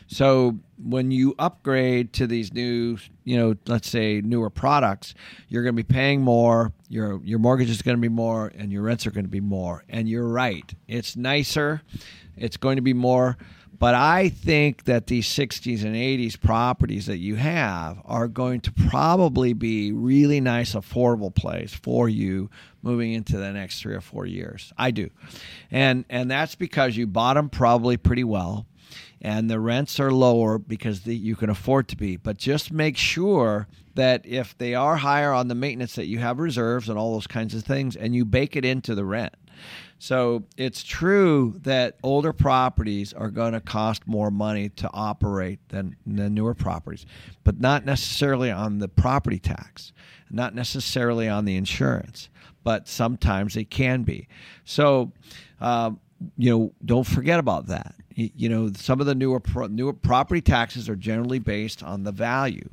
[0.06, 5.14] So when you upgrade to these new, you know, let's say newer products,
[5.48, 8.70] you're going to be paying more, your your mortgage is going to be more and
[8.70, 9.84] your rents are going to be more.
[9.88, 10.74] And you're right.
[10.86, 11.80] It's nicer.
[12.36, 13.38] It's going to be more
[13.80, 18.72] but I think that these 60s and 80s properties that you have are going to
[18.72, 22.50] probably be really nice, affordable place for you
[22.82, 24.70] moving into the next three or four years.
[24.76, 25.08] I do,
[25.70, 28.66] and and that's because you bought them probably pretty well,
[29.22, 32.18] and the rents are lower because the, you can afford to be.
[32.18, 36.38] But just make sure that if they are higher on the maintenance, that you have
[36.38, 39.34] reserves and all those kinds of things, and you bake it into the rent.
[40.02, 45.94] So it's true that older properties are going to cost more money to operate than,
[46.06, 47.04] than newer properties,
[47.44, 49.92] but not necessarily on the property tax,
[50.30, 52.30] not necessarily on the insurance,
[52.64, 54.26] but sometimes it can be.
[54.64, 55.12] So,
[55.60, 55.90] uh,
[56.38, 57.94] you know, don't forget about that.
[58.14, 62.04] You, you know, some of the newer pro- newer property taxes are generally based on
[62.04, 62.70] the value.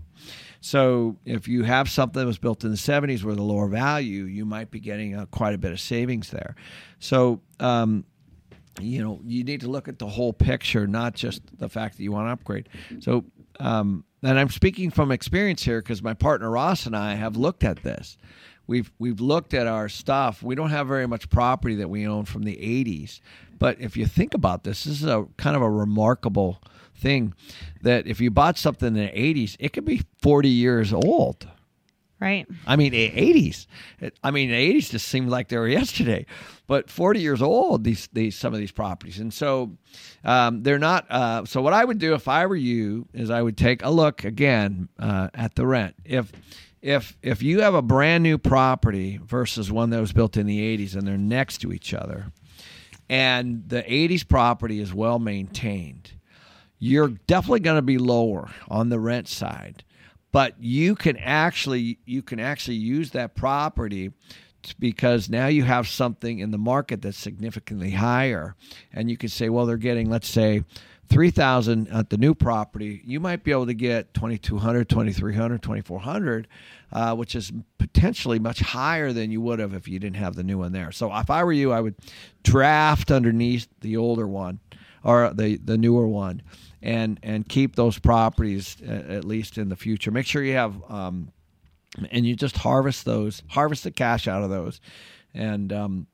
[0.61, 4.23] So if you have something that was built in the 70s with a lower value,
[4.23, 6.55] you might be getting a, quite a bit of savings there.
[6.99, 8.05] So, um,
[8.79, 12.03] you know, you need to look at the whole picture, not just the fact that
[12.03, 12.69] you want to upgrade.
[12.99, 13.25] So,
[13.59, 17.63] um, and I'm speaking from experience here because my partner Ross and I have looked
[17.63, 18.17] at this.
[18.65, 20.43] We've we've looked at our stuff.
[20.43, 23.21] We don't have very much property that we own from the 80s,
[23.57, 26.61] but if you think about this, this is a kind of a remarkable
[26.97, 27.33] thing
[27.81, 31.47] that if you bought something in the 80s, it could be 40 years old.
[32.19, 32.47] Right.
[32.65, 33.67] I mean, 80s.
[34.23, 36.25] I mean, the 80s just seemed like they were yesterday,
[36.65, 37.83] but 40 years old.
[37.83, 39.77] These, these, some of these properties, and so
[40.23, 41.05] um, they're not.
[41.11, 43.91] Uh, so what I would do if I were you is I would take a
[43.91, 45.95] look again uh, at the rent.
[46.05, 46.31] If,
[46.81, 50.77] if, if you have a brand new property versus one that was built in the
[50.77, 52.31] 80s and they're next to each other,
[53.09, 56.13] and the 80s property is well maintained,
[56.79, 59.83] you're definitely going to be lower on the rent side
[60.31, 64.11] but you can actually you can actually use that property
[64.79, 68.55] because now you have something in the market that's significantly higher
[68.93, 70.63] and you can say well they're getting let's say
[71.09, 73.01] 3000 at the new property.
[73.05, 76.47] You might be able to get 2200 2300 2400
[76.91, 80.43] uh, which is potentially much higher than you would have if you didn't have the
[80.43, 80.91] new one there.
[80.91, 81.95] So if i were you i would
[82.43, 84.59] draft underneath the older one
[85.03, 86.41] or the the newer one
[86.81, 90.11] and and keep those properties uh, at least in the future.
[90.11, 91.31] Make sure you have um,
[92.11, 94.79] and you just harvest those, harvest the cash out of those,
[95.33, 96.07] and um,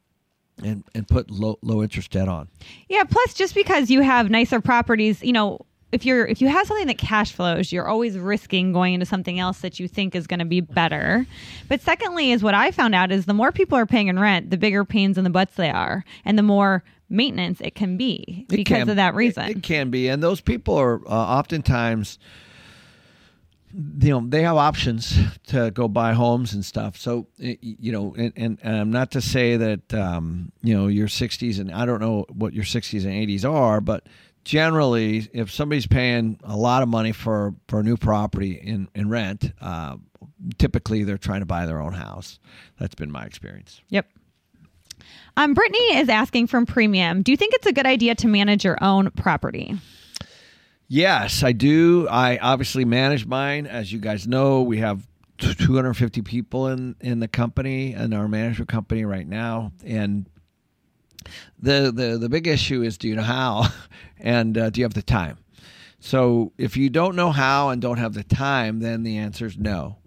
[0.63, 2.47] and and put low low interest debt on.
[2.89, 3.03] Yeah.
[3.03, 6.87] Plus, just because you have nicer properties, you know, if you're if you have something
[6.87, 10.39] that cash flows, you're always risking going into something else that you think is going
[10.39, 11.25] to be better.
[11.67, 14.49] But secondly, is what I found out is the more people are paying in rent,
[14.49, 18.45] the bigger pains in the butts they are, and the more maintenance it can be
[18.49, 19.43] It because can- of that reason.
[19.45, 22.17] It, it can be, and those people are uh, oftentimes,
[23.99, 26.95] you know, they have options to go buy homes and stuff.
[26.97, 31.07] So, you know, and, and, and I'm not to say that, um, you know, your
[31.07, 34.05] 60s and I don't know what your 60s and 80s are, but
[34.43, 39.09] generally, if somebody's paying a lot of money for for a new property in in
[39.09, 39.95] rent, uh,
[40.57, 42.39] typically they're trying to buy their own house.
[42.77, 43.81] That's been my experience.
[43.89, 44.07] Yep.
[45.35, 48.63] Um, Brittany is asking from Premium Do you think it's a good idea to manage
[48.63, 49.77] your own property?
[50.87, 52.07] Yes, I do.
[52.07, 53.65] I obviously manage mine.
[53.65, 55.07] As you guys know, we have
[55.39, 60.29] 250 people in in the company in our management company right now, and
[61.59, 63.67] the the the big issue is do you know how,
[64.19, 65.37] and uh, do you have the time?
[65.99, 69.57] So if you don't know how and don't have the time, then the answer is
[69.57, 69.99] no.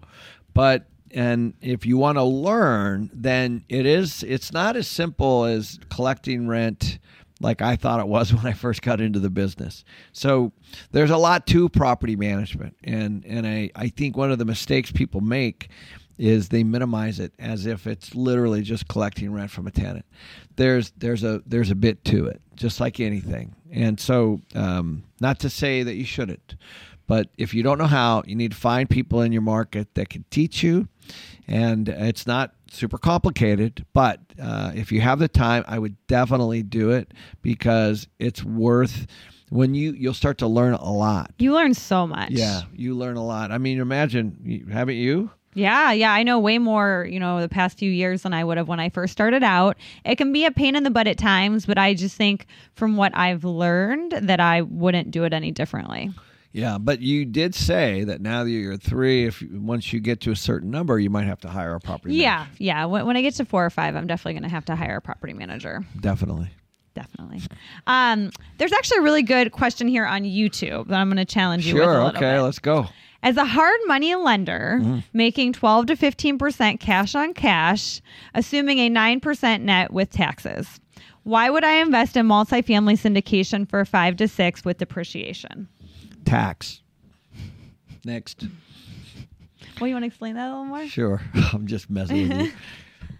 [0.53, 0.87] But
[1.17, 4.21] and if you want to learn, then it is.
[4.21, 6.99] It's not as simple as collecting rent
[7.39, 9.83] like I thought it was when I first got into the business.
[10.11, 10.51] So
[10.91, 14.91] there's a lot to property management, and and I I think one of the mistakes
[14.91, 15.69] people make
[16.19, 20.05] is they minimize it as if it's literally just collecting rent from a tenant.
[20.55, 23.55] There's there's a there's a bit to it, just like anything.
[23.71, 26.55] And so, um, not to say that you shouldn't,
[27.07, 30.09] but if you don't know how, you need to find people in your market that
[30.09, 30.87] can teach you.
[31.47, 36.63] And it's not super complicated, but uh, if you have the time, I would definitely
[36.63, 39.07] do it because it's worth
[39.49, 41.31] when you you'll start to learn a lot.
[41.37, 42.31] You learn so much.
[42.31, 43.51] Yeah, you learn a lot.
[43.51, 45.31] I mean, imagine haven't you?
[45.53, 48.57] Yeah, yeah, I know way more, you know, the past few years than I would
[48.57, 49.75] have when I first started out.
[50.05, 52.45] It can be a pain in the butt at times, but I just think
[52.75, 56.11] from what I've learned that I wouldn't do it any differently.
[56.57, 60.31] Yeah, but you did say that now that you're three, if once you get to
[60.31, 62.15] a certain number, you might have to hire a property.
[62.15, 62.55] Yeah, manager.
[62.57, 62.85] yeah.
[62.85, 64.97] When, when I get to four or five, I'm definitely going to have to hire
[64.97, 65.85] a property manager.
[65.99, 66.49] Definitely.
[66.95, 67.43] Definitely.
[67.85, 71.67] Um, there's actually a really good question here on YouTube that I'm going to challenge
[71.67, 72.15] you sure, with.
[72.15, 72.17] Sure.
[72.17, 72.37] Okay.
[72.37, 72.41] Bit.
[72.41, 72.87] Let's go.
[73.21, 74.99] As a hard money lender, mm-hmm.
[75.13, 78.01] making 12 to 15% cash on cash,
[78.33, 80.79] assuming a 9% net with taxes,
[81.21, 85.67] why would I invest in multifamily syndication for five to six with depreciation?
[86.27, 86.81] Tax.
[88.03, 88.45] Next.
[89.79, 90.87] Well, you want to explain that a little more?
[90.87, 91.21] Sure.
[91.53, 92.51] I'm just messing with you.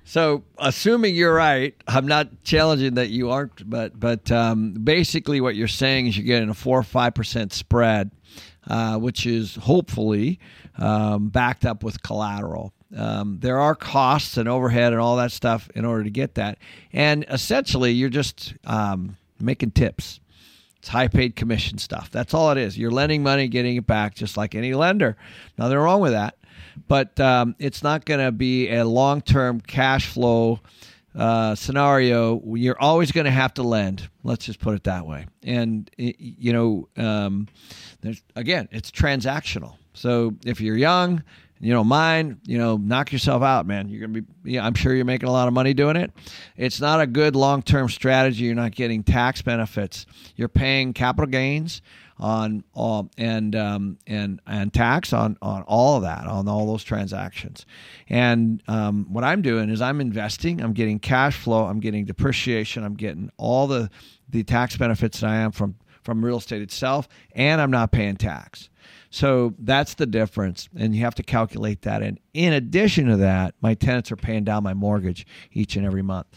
[0.03, 5.57] So, assuming you're right, I'm not challenging that you aren't, but but um, basically, what
[5.57, 8.11] you're saying is you're getting a four or five percent spread,
[8.67, 10.39] uh, which is hopefully
[10.77, 12.71] um, backed up with collateral.
[12.95, 16.57] Um, there are costs and overhead and all that stuff in order to get that,
[16.93, 20.21] and essentially, you're just um, making tips.
[20.87, 22.09] It's high paid commission stuff.
[22.11, 22.77] That's all it is.
[22.77, 25.17] You're lending money, getting it back, just like any lender.
[25.57, 26.37] Nothing wrong with that.
[26.87, 30.61] But um, it's not going to be a long term cash flow
[31.13, 32.41] uh, scenario.
[32.55, 34.07] You're always going to have to lend.
[34.23, 35.25] Let's just put it that way.
[35.43, 37.49] And, you know, um,
[38.37, 39.75] again, it's transactional.
[39.93, 41.21] So if you're young,
[41.59, 43.89] you know, mine, you know, knock yourself out, man.
[43.89, 46.11] You're gonna be, yeah, I'm sure you're making a lot of money doing it.
[46.55, 48.45] It's not a good long term strategy.
[48.45, 50.05] You're not getting tax benefits.
[50.35, 51.81] You're paying capital gains
[52.19, 56.83] on all and um, and and tax on on all of that on all those
[56.83, 57.65] transactions.
[58.09, 60.61] And um, what I'm doing is I'm investing.
[60.61, 61.65] I'm getting cash flow.
[61.65, 62.83] I'm getting depreciation.
[62.83, 63.89] I'm getting all the
[64.29, 68.15] the tax benefits that I am from from real estate itself, and I'm not paying
[68.15, 68.69] tax.
[69.09, 70.69] So that's the difference.
[70.77, 72.01] And you have to calculate that.
[72.01, 76.01] And in addition to that, my tenants are paying down my mortgage each and every
[76.01, 76.27] month.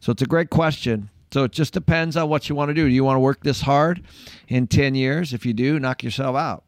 [0.00, 1.10] So it's a great question.
[1.32, 2.88] So it just depends on what you want to do.
[2.88, 4.02] Do you want to work this hard
[4.48, 5.32] in 10 years?
[5.32, 6.64] If you do, knock yourself out.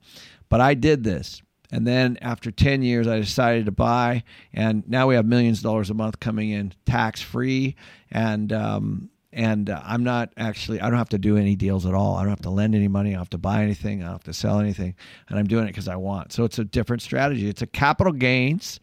[0.49, 1.43] But I did this.
[1.73, 4.25] And then after 10 years, I decided to buy.
[4.53, 7.77] And now we have millions of dollars a month coming in tax free.
[8.11, 11.95] And um, and uh, I'm not actually I don't have to do any deals at
[11.95, 12.17] all.
[12.17, 13.11] I don't have to lend any money.
[13.11, 14.03] I don't have to buy anything.
[14.03, 14.95] I don't have to sell anything,
[15.29, 16.33] and I'm doing it because I want.
[16.33, 17.49] So it's a different strategy.
[17.49, 18.81] It's a capital gains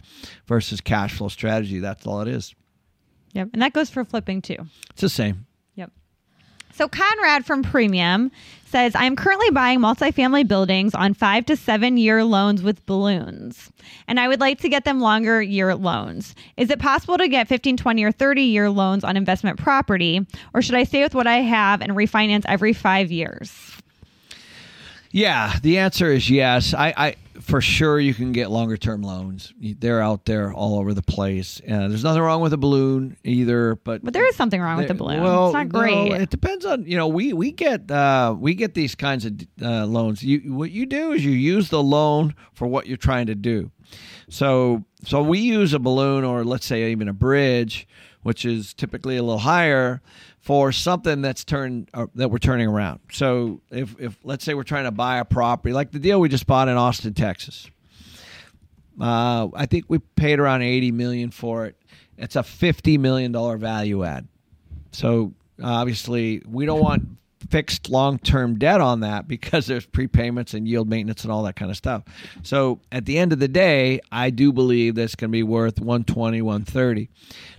[0.48, 1.80] versus cash flow strategy.
[1.80, 2.56] That's all it is.
[3.34, 4.58] Yep, and that goes for flipping too.
[4.92, 5.46] It's the same.
[6.80, 8.32] So Conrad from Premium
[8.66, 13.70] says, I'm currently buying multifamily buildings on five to seven year loans with balloons,
[14.08, 16.36] and I would like to get them longer year loans.
[16.56, 20.62] Is it possible to get 15, 20, or 30 year loans on investment property, or
[20.62, 23.52] should I stay with what I have and refinance every five years?
[25.12, 26.74] Yeah, the answer is yes.
[26.74, 27.16] I, I
[27.50, 29.54] for sure you can get longer term loans.
[29.60, 31.60] They're out there all over the place.
[31.66, 34.88] And there's nothing wrong with a balloon either, but but there is something wrong with
[34.88, 35.22] the balloon.
[35.22, 36.10] Well, it's not great.
[36.10, 39.34] No, it depends on you know we we get uh, we get these kinds of
[39.62, 40.24] uh, loans.
[40.24, 43.72] You what you do is you use the loan for what you're trying to do.
[44.30, 47.88] So so we use a balloon or let's say even a bridge,
[48.24, 50.02] which is typically a little higher
[50.40, 53.00] for something that's turned uh, that we're turning around.
[53.12, 56.30] So if if let's say we're trying to buy a property like the deal we
[56.30, 57.70] just bought in Austin, Texas.
[59.00, 61.78] Uh, I think we paid around 80 million for it.
[62.18, 64.28] It's a 50 million dollar value add.
[64.92, 67.08] So obviously we don't want
[67.50, 71.72] fixed long-term debt on that because there's prepayments and yield maintenance and all that kind
[71.72, 72.04] of stuff.
[72.44, 75.80] So at the end of the day, I do believe that's going to be worth
[75.80, 77.10] 120, 130.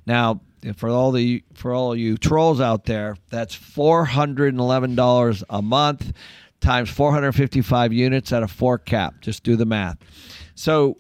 [0.07, 0.41] Now,
[0.77, 5.43] for all the for all you trolls out there, that's four hundred and eleven dollars
[5.49, 6.13] a month
[6.61, 9.21] times 455 units at a four cap.
[9.21, 9.97] Just do the math.
[10.55, 10.99] So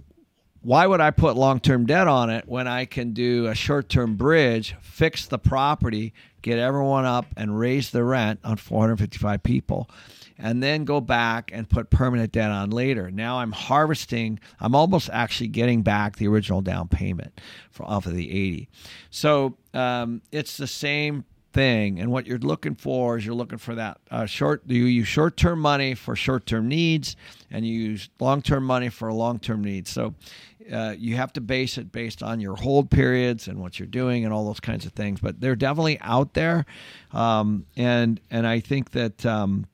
[0.63, 3.89] why would I put long term debt on it when I can do a short
[3.89, 9.89] term bridge, fix the property, get everyone up, and raise the rent on 455 people?
[10.43, 13.11] And then go back and put permanent debt on later.
[13.11, 18.15] Now I'm harvesting, I'm almost actually getting back the original down payment for, off of
[18.15, 18.69] the 80.
[19.11, 23.75] So um, it's the same thing and what you're looking for is you're looking for
[23.75, 27.17] that uh, short you use short-term money for short-term needs
[27.51, 30.15] and you use long-term money for long-term needs so
[30.73, 34.25] uh, you have to base it based on your hold periods and what you're doing
[34.25, 36.65] and all those kinds of things but they're definitely out there
[37.13, 39.67] um, and and i think that um,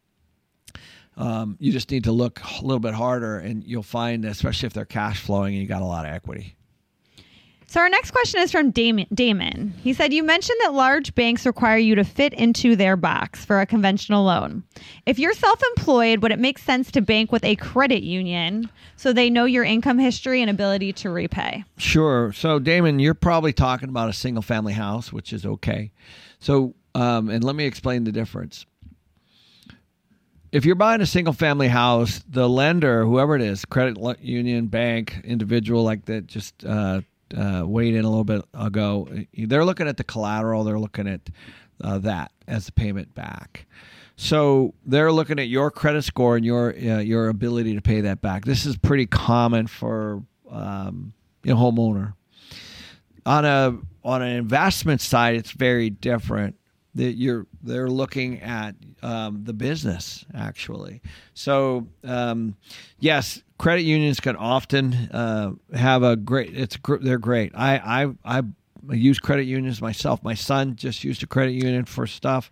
[1.16, 4.72] um, you just need to look a little bit harder and you'll find especially if
[4.72, 6.56] they're cash flowing and you got a lot of equity
[7.68, 9.06] so our next question is from Damon.
[9.12, 9.74] Damon.
[9.82, 13.60] He said, You mentioned that large banks require you to fit into their box for
[13.60, 14.62] a conventional loan.
[15.04, 19.12] If you're self employed, would it make sense to bank with a credit union so
[19.12, 21.64] they know your income history and ability to repay?
[21.76, 22.32] Sure.
[22.32, 25.90] So, Damon, you're probably talking about a single family house, which is okay.
[26.38, 28.64] So, um, and let me explain the difference.
[30.52, 35.20] If you're buying a single family house, the lender, whoever it is, credit union, bank,
[35.24, 37.00] individual like that, just uh,
[37.36, 39.08] uh, weighed in a little bit ago.
[39.36, 40.64] They're looking at the collateral.
[40.64, 41.28] They're looking at
[41.82, 43.66] uh, that as the payment back.
[44.16, 48.22] So they're looking at your credit score and your uh, your ability to pay that
[48.22, 48.44] back.
[48.44, 51.12] This is pretty common for um,
[51.44, 52.14] you know homeowner.
[53.26, 56.56] On a on an investment side, it's very different.
[56.96, 61.00] That you're they're looking at um, the business actually.
[61.34, 62.56] So um,
[62.98, 66.56] yes, credit unions can often uh, have a great.
[66.56, 67.52] It's they're great.
[67.54, 68.42] I I I
[68.94, 70.22] use credit unions myself.
[70.22, 72.50] My son just used a credit union for stuff.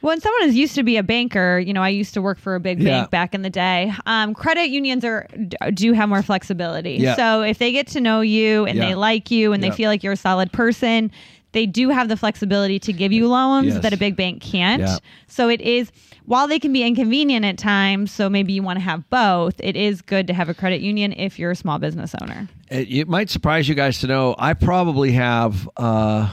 [0.00, 2.54] When someone is used to be a banker, you know, I used to work for
[2.54, 3.00] a big yeah.
[3.00, 3.92] bank back in the day.
[4.06, 5.26] Um, credit unions are
[5.74, 6.94] do have more flexibility.
[6.94, 7.16] Yeah.
[7.16, 8.88] So if they get to know you and yeah.
[8.88, 11.10] they like you and they feel like you're a solid person,
[11.58, 13.82] they do have the flexibility to give you loans yes.
[13.82, 14.80] that a big bank can't.
[14.80, 14.98] Yeah.
[15.26, 15.90] So it is
[16.24, 19.74] while they can be inconvenient at times, so maybe you want to have both, it
[19.74, 22.48] is good to have a credit union if you're a small business owner.
[22.70, 26.30] It, it might surprise you guys to know I probably have uh,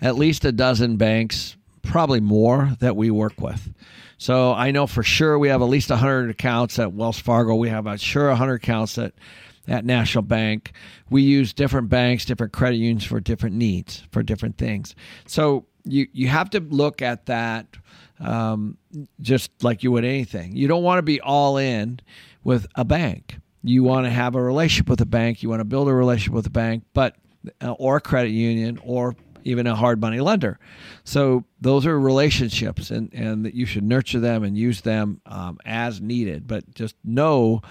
[0.00, 3.70] at least a dozen banks, probably more, that we work with.
[4.16, 7.56] So I know for sure we have at least 100 accounts at Wells Fargo.
[7.56, 9.12] We have, I'm sure, 100 accounts at
[9.68, 10.72] at National Bank.
[11.10, 14.94] We use different banks, different credit unions for different needs, for different things.
[15.26, 17.66] So you you have to look at that
[18.20, 18.76] um,
[19.20, 20.56] just like you would anything.
[20.56, 22.00] You don't want to be all in
[22.44, 23.38] with a bank.
[23.62, 25.42] You want to have a relationship with a bank.
[25.42, 27.16] You want to build a relationship with a bank, but
[27.60, 30.58] uh, or a credit union or even a hard money lender.
[31.04, 35.58] So those are relationships, and and that you should nurture them and use them um,
[35.64, 36.46] as needed.
[36.46, 37.62] But just know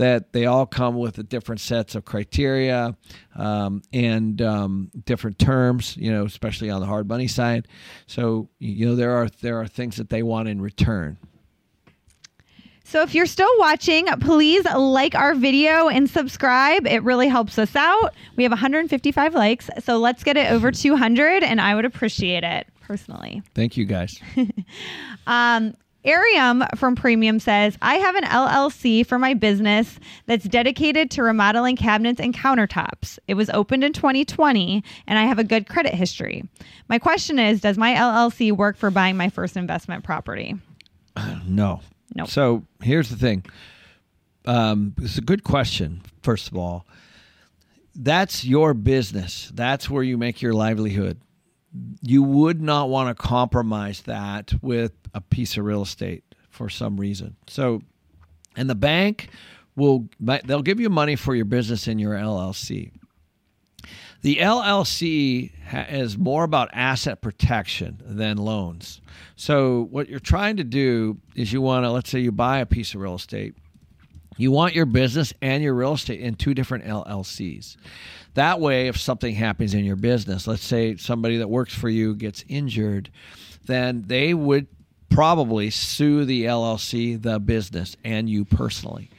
[0.00, 2.96] that they all come with different sets of criteria
[3.36, 7.68] um, and um, different terms, you know, especially on the hard money side.
[8.06, 11.18] So, you know, there are there are things that they want in return.
[12.82, 16.86] So if you're still watching, please like our video and subscribe.
[16.86, 18.14] It really helps us out.
[18.36, 22.66] We have 155 likes, so let's get it over 200, and I would appreciate it
[22.80, 23.42] personally.
[23.54, 24.18] Thank you, guys.
[25.26, 25.74] um,
[26.04, 31.76] Arium from Premium says, I have an LLC for my business that's dedicated to remodeling
[31.76, 33.18] cabinets and countertops.
[33.28, 36.48] It was opened in 2020 and I have a good credit history.
[36.88, 40.56] My question is Does my LLC work for buying my first investment property?
[41.46, 41.80] No.
[42.14, 42.24] No.
[42.24, 43.44] So here's the thing
[44.46, 46.86] um, it's a good question, first of all.
[47.94, 51.20] That's your business, that's where you make your livelihood
[52.02, 56.96] you would not want to compromise that with a piece of real estate for some
[56.96, 57.36] reason.
[57.46, 57.82] So,
[58.56, 59.28] and the bank
[59.76, 62.92] will they'll give you money for your business in your LLC.
[64.22, 65.50] The LLC
[65.90, 69.00] is more about asset protection than loans.
[69.36, 72.66] So, what you're trying to do is you want to, let's say you buy a
[72.66, 73.54] piece of real estate,
[74.40, 77.76] you want your business and your real estate in two different LLCs.
[78.34, 82.14] That way, if something happens in your business, let's say somebody that works for you
[82.14, 83.10] gets injured,
[83.66, 84.66] then they would
[85.10, 89.10] probably sue the LLC, the business, and you personally.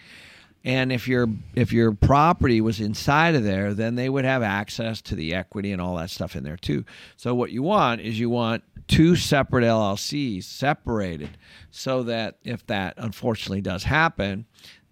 [0.64, 5.02] And if your if your property was inside of there, then they would have access
[5.04, 6.86] to the equity and all that stuff in there too.
[7.18, 11.32] So what you want is you want two separate LLCs separated
[11.72, 14.46] so that if that unfortunately does happen,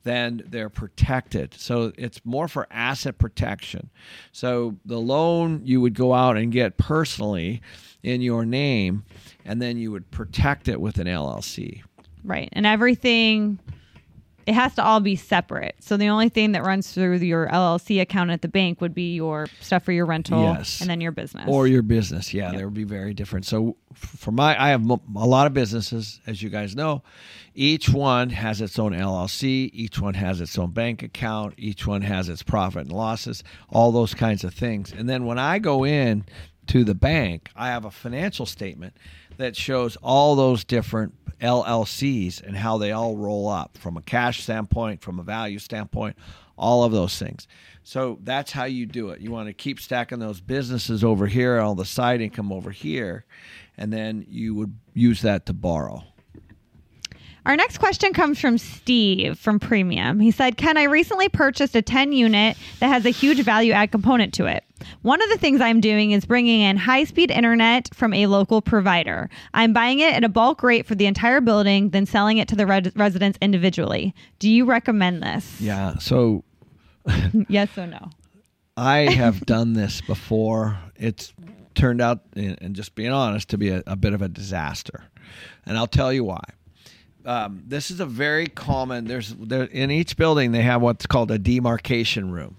[0.04, 1.54] then they're protected.
[1.54, 3.90] So it's more for asset protection.
[4.32, 7.62] So the loan you would go out and get personally
[8.04, 9.04] in your name,
[9.46, 11.82] and then you would protect it with an LLC.
[12.24, 12.50] Right.
[12.54, 13.60] And everything
[14.50, 15.76] it has to all be separate.
[15.80, 19.14] So the only thing that runs through your LLC account at the bank would be
[19.14, 20.82] your stuff for your rental Yes.
[20.82, 21.46] and then your business.
[21.48, 22.34] or your business.
[22.34, 23.46] Yeah, they would be very different.
[23.46, 24.98] So for my, I have a
[25.28, 27.04] lot of businesses, as you guys know.
[27.54, 29.70] Each one has its own LLC.
[29.72, 31.54] Each one has its own bank account.
[31.58, 33.44] Each one has its profit and losses.
[33.70, 34.92] All those kinds of things.
[34.92, 36.26] And then when I go in
[36.68, 38.96] to the bank, I have a financial statement
[39.40, 44.44] that shows all those different LLCs and how they all roll up from a cash
[44.44, 46.18] standpoint, from a value standpoint,
[46.58, 47.48] all of those things.
[47.84, 49.22] So that's how you do it.
[49.22, 53.26] You want to keep stacking those businesses over here, all the side income over here,
[53.78, 56.04] and then you would use that to borrow.
[57.50, 60.20] Our next question comes from Steve from Premium.
[60.20, 63.92] He said, Ken, I recently purchased a 10 unit that has a huge value add
[63.92, 64.64] component to it.
[65.02, 68.62] One of the things I'm doing is bringing in high speed internet from a local
[68.62, 69.32] provider.
[69.56, 72.56] I'm buying it at a bulk rate for the entire building, then selling it to
[72.56, 74.14] the res- residents individually.
[74.38, 75.60] Do you recommend this?
[75.60, 75.98] Yeah.
[75.98, 76.44] So
[77.48, 78.12] yes or no?
[78.78, 80.78] I have done this before.
[80.96, 81.34] It's
[81.74, 85.06] turned out, and just being honest, to be a, a bit of a disaster.
[85.66, 86.44] And I'll tell you why.
[87.26, 89.06] Um, this is a very common.
[89.06, 92.58] There's there, in each building they have what's called a demarcation room,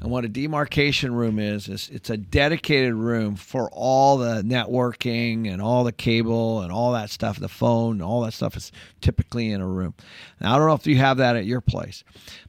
[0.00, 5.52] and what a demarcation room is is it's a dedicated room for all the networking
[5.52, 8.70] and all the cable and all that stuff, the phone, all that stuff is
[9.00, 9.94] typically in a room.
[10.40, 12.04] Now I don't know if you have that at your place,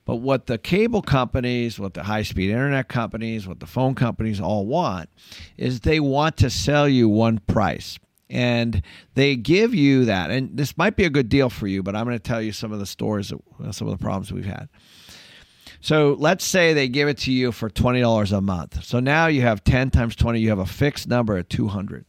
[0.05, 4.39] but what the cable companies, what the high speed internet companies, what the phone companies
[4.39, 5.09] all want
[5.57, 7.97] is they want to sell you one price
[8.29, 8.81] and
[9.15, 10.31] they give you that.
[10.31, 12.51] And this might be a good deal for you but i'm going to tell you
[12.51, 14.69] some of the stories that, uh, some of the problems we've had.
[15.81, 18.83] So let's say they give it to you for $20 a month.
[18.83, 22.05] So now you have 10 times 20 you have a fixed number at 200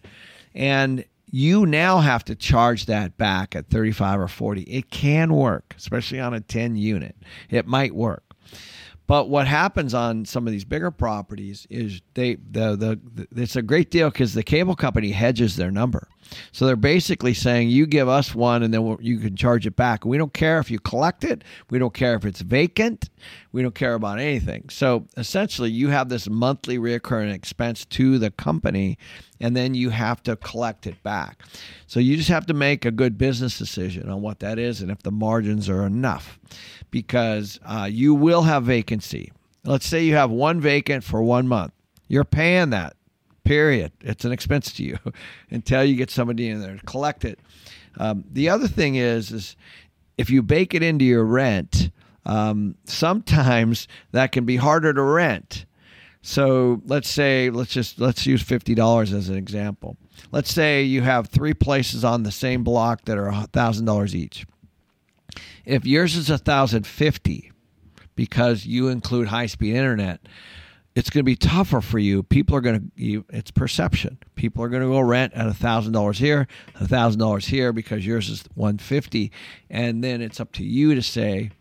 [0.55, 5.75] and you now have to charge that back at 35 or 40 it can work
[5.79, 7.17] especially on a 10 unit.
[7.49, 8.30] It might work
[9.11, 13.57] but what happens on some of these bigger properties is they the the, the it's
[13.57, 16.07] a great deal because the cable company hedges their number.
[16.53, 19.75] So they're basically saying you give us one and then we'll- you can charge it
[19.75, 20.05] back.
[20.05, 21.43] We don't care if you collect it.
[21.71, 23.11] We don't care if it's vacant.
[23.51, 24.69] We don't care about anything.
[24.69, 28.97] So essentially, you have this monthly recurring expense to the company,
[29.41, 31.43] and then you have to collect it back.
[31.87, 34.91] So you just have to make a good business decision on what that is and
[34.91, 36.39] if the margins are enough,
[36.91, 39.33] because uh, you will have vacancy.
[39.65, 41.73] Let's say you have one vacant for one month.
[42.09, 42.97] You're paying that.
[43.45, 43.93] Period.
[44.03, 44.99] It's an expense to you
[45.51, 47.39] until you get somebody in there to collect it.
[47.97, 49.57] Um, the other thing is, is
[50.17, 51.91] if you bake it into your rent,
[52.27, 55.65] um, sometimes that can be harder to rent.
[56.23, 59.97] So let's say let's just let's use fifty dollars as an example.
[60.33, 64.47] Let's say you have three places on the same block that are thousand dollars each.
[65.65, 67.53] If yours is a thousand fifty,
[68.21, 70.21] because you include high speed internet,
[70.95, 72.23] it's going to be tougher for you.
[72.23, 74.19] People are going to, it's perception.
[74.35, 76.47] People are going to go rent at $1,000 here,
[76.79, 79.33] $1,000 here because yours is 150
[79.71, 81.53] And then it's up to you to say,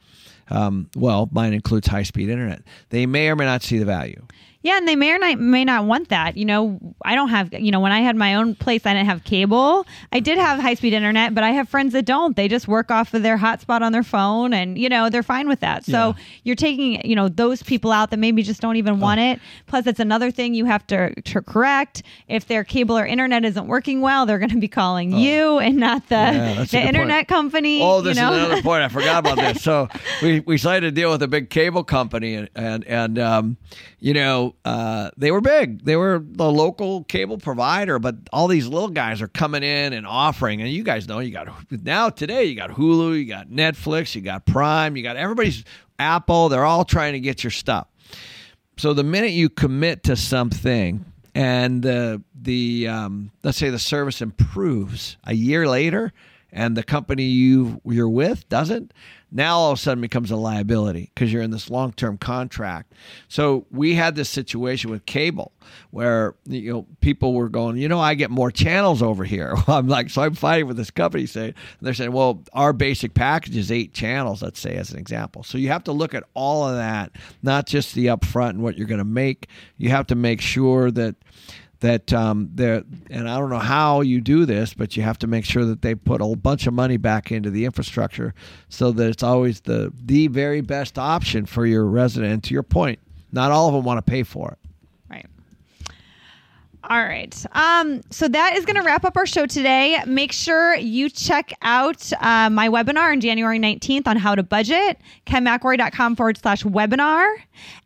[0.49, 2.63] um, well, mine includes high speed internet.
[2.89, 4.25] They may or may not see the value.
[4.61, 6.35] Yeah, and they may or not, may not want that.
[6.35, 9.05] You know, I don't have, you know, when I had my own place, I didn't
[9.05, 9.85] have cable.
[10.11, 12.35] I did have high speed internet, but I have friends that don't.
[12.35, 15.47] They just work off of their hotspot on their phone and, you know, they're fine
[15.47, 15.85] with that.
[15.85, 19.39] So you're taking, you know, those people out that maybe just don't even want it.
[19.67, 22.03] Plus, it's another thing you have to, to correct.
[22.27, 25.77] If their cable or internet isn't working well, they're going to be calling you and
[25.77, 26.85] not the, Yeah, the good point.
[26.85, 27.81] internet company.
[27.81, 28.33] Oh, this you know?
[28.33, 28.83] is another point.
[28.83, 29.63] I forgot about this.
[29.63, 29.87] So
[30.21, 33.57] we we signed a deal with a big cable company, and and, and um,
[33.99, 35.83] you know, uh, they were big.
[35.83, 40.05] They were the local cable provider, but all these little guys are coming in and
[40.05, 40.61] offering.
[40.61, 44.21] And you guys know, you got now today, you got Hulu, you got Netflix, you
[44.21, 45.63] got Prime, you got everybody's
[45.97, 46.49] Apple.
[46.49, 47.87] They're all trying to get your stuff.
[48.77, 54.21] So the minute you commit to something and the the um, let's say the service
[54.21, 56.13] improves a year later
[56.51, 58.93] and the company you you're with doesn't
[59.31, 62.93] now all of a sudden becomes a liability because you're in this long-term contract.
[63.27, 65.51] So we had this situation with cable
[65.91, 69.55] where you know people were going you know i get more channels over here.
[69.67, 73.55] I'm like so i'm fighting with this company saying they're saying well our basic package
[73.55, 75.43] is eight channels let's say as an example.
[75.43, 77.11] So you have to look at all of that
[77.43, 79.47] not just the upfront and what you're going to make.
[79.77, 81.15] You have to make sure that
[81.81, 85.27] that um, they're and I don't know how you do this, but you have to
[85.27, 88.33] make sure that they put a whole bunch of money back into the infrastructure
[88.69, 92.33] so that it's always the the very best option for your resident.
[92.33, 92.99] And to your point,
[93.31, 94.58] not all of them want to pay for it.
[96.89, 97.45] All right.
[97.51, 100.01] Um, so that is going to wrap up our show today.
[100.07, 104.97] Make sure you check out uh, my webinar on January 19th on how to budget,
[105.27, 107.31] kenmcelroy.com forward slash webinar.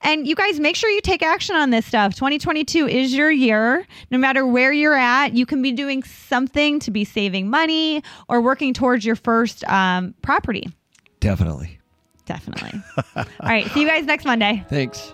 [0.04, 2.16] And you guys make sure you take action on this stuff.
[2.16, 3.86] 2022 is your year.
[4.10, 8.39] No matter where you're at, you can be doing something to be saving money or
[8.39, 10.70] working towards your first um, property.
[11.20, 11.78] Definitely.
[12.26, 12.82] Definitely.
[13.18, 13.68] All right.
[13.72, 14.64] See you guys next Monday.
[14.70, 15.14] Thanks.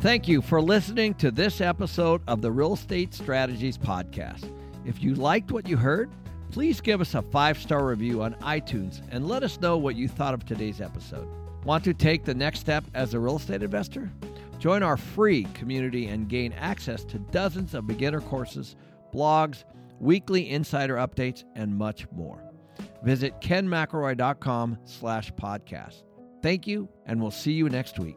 [0.00, 4.50] Thank you for listening to this episode of the Real Estate Strategies Podcast.
[4.86, 6.10] If you liked what you heard,
[6.50, 10.08] please give us a five star review on iTunes and let us know what you
[10.08, 11.28] thought of today's episode.
[11.64, 14.10] Want to take the next step as a real estate investor?
[14.58, 18.76] Join our free community and gain access to dozens of beginner courses,
[19.14, 19.64] blogs,
[20.00, 22.42] weekly insider updates, and much more.
[23.02, 26.04] Visit kenmcelroy.com slash podcast.
[26.42, 28.16] Thank you, and we'll see you next week.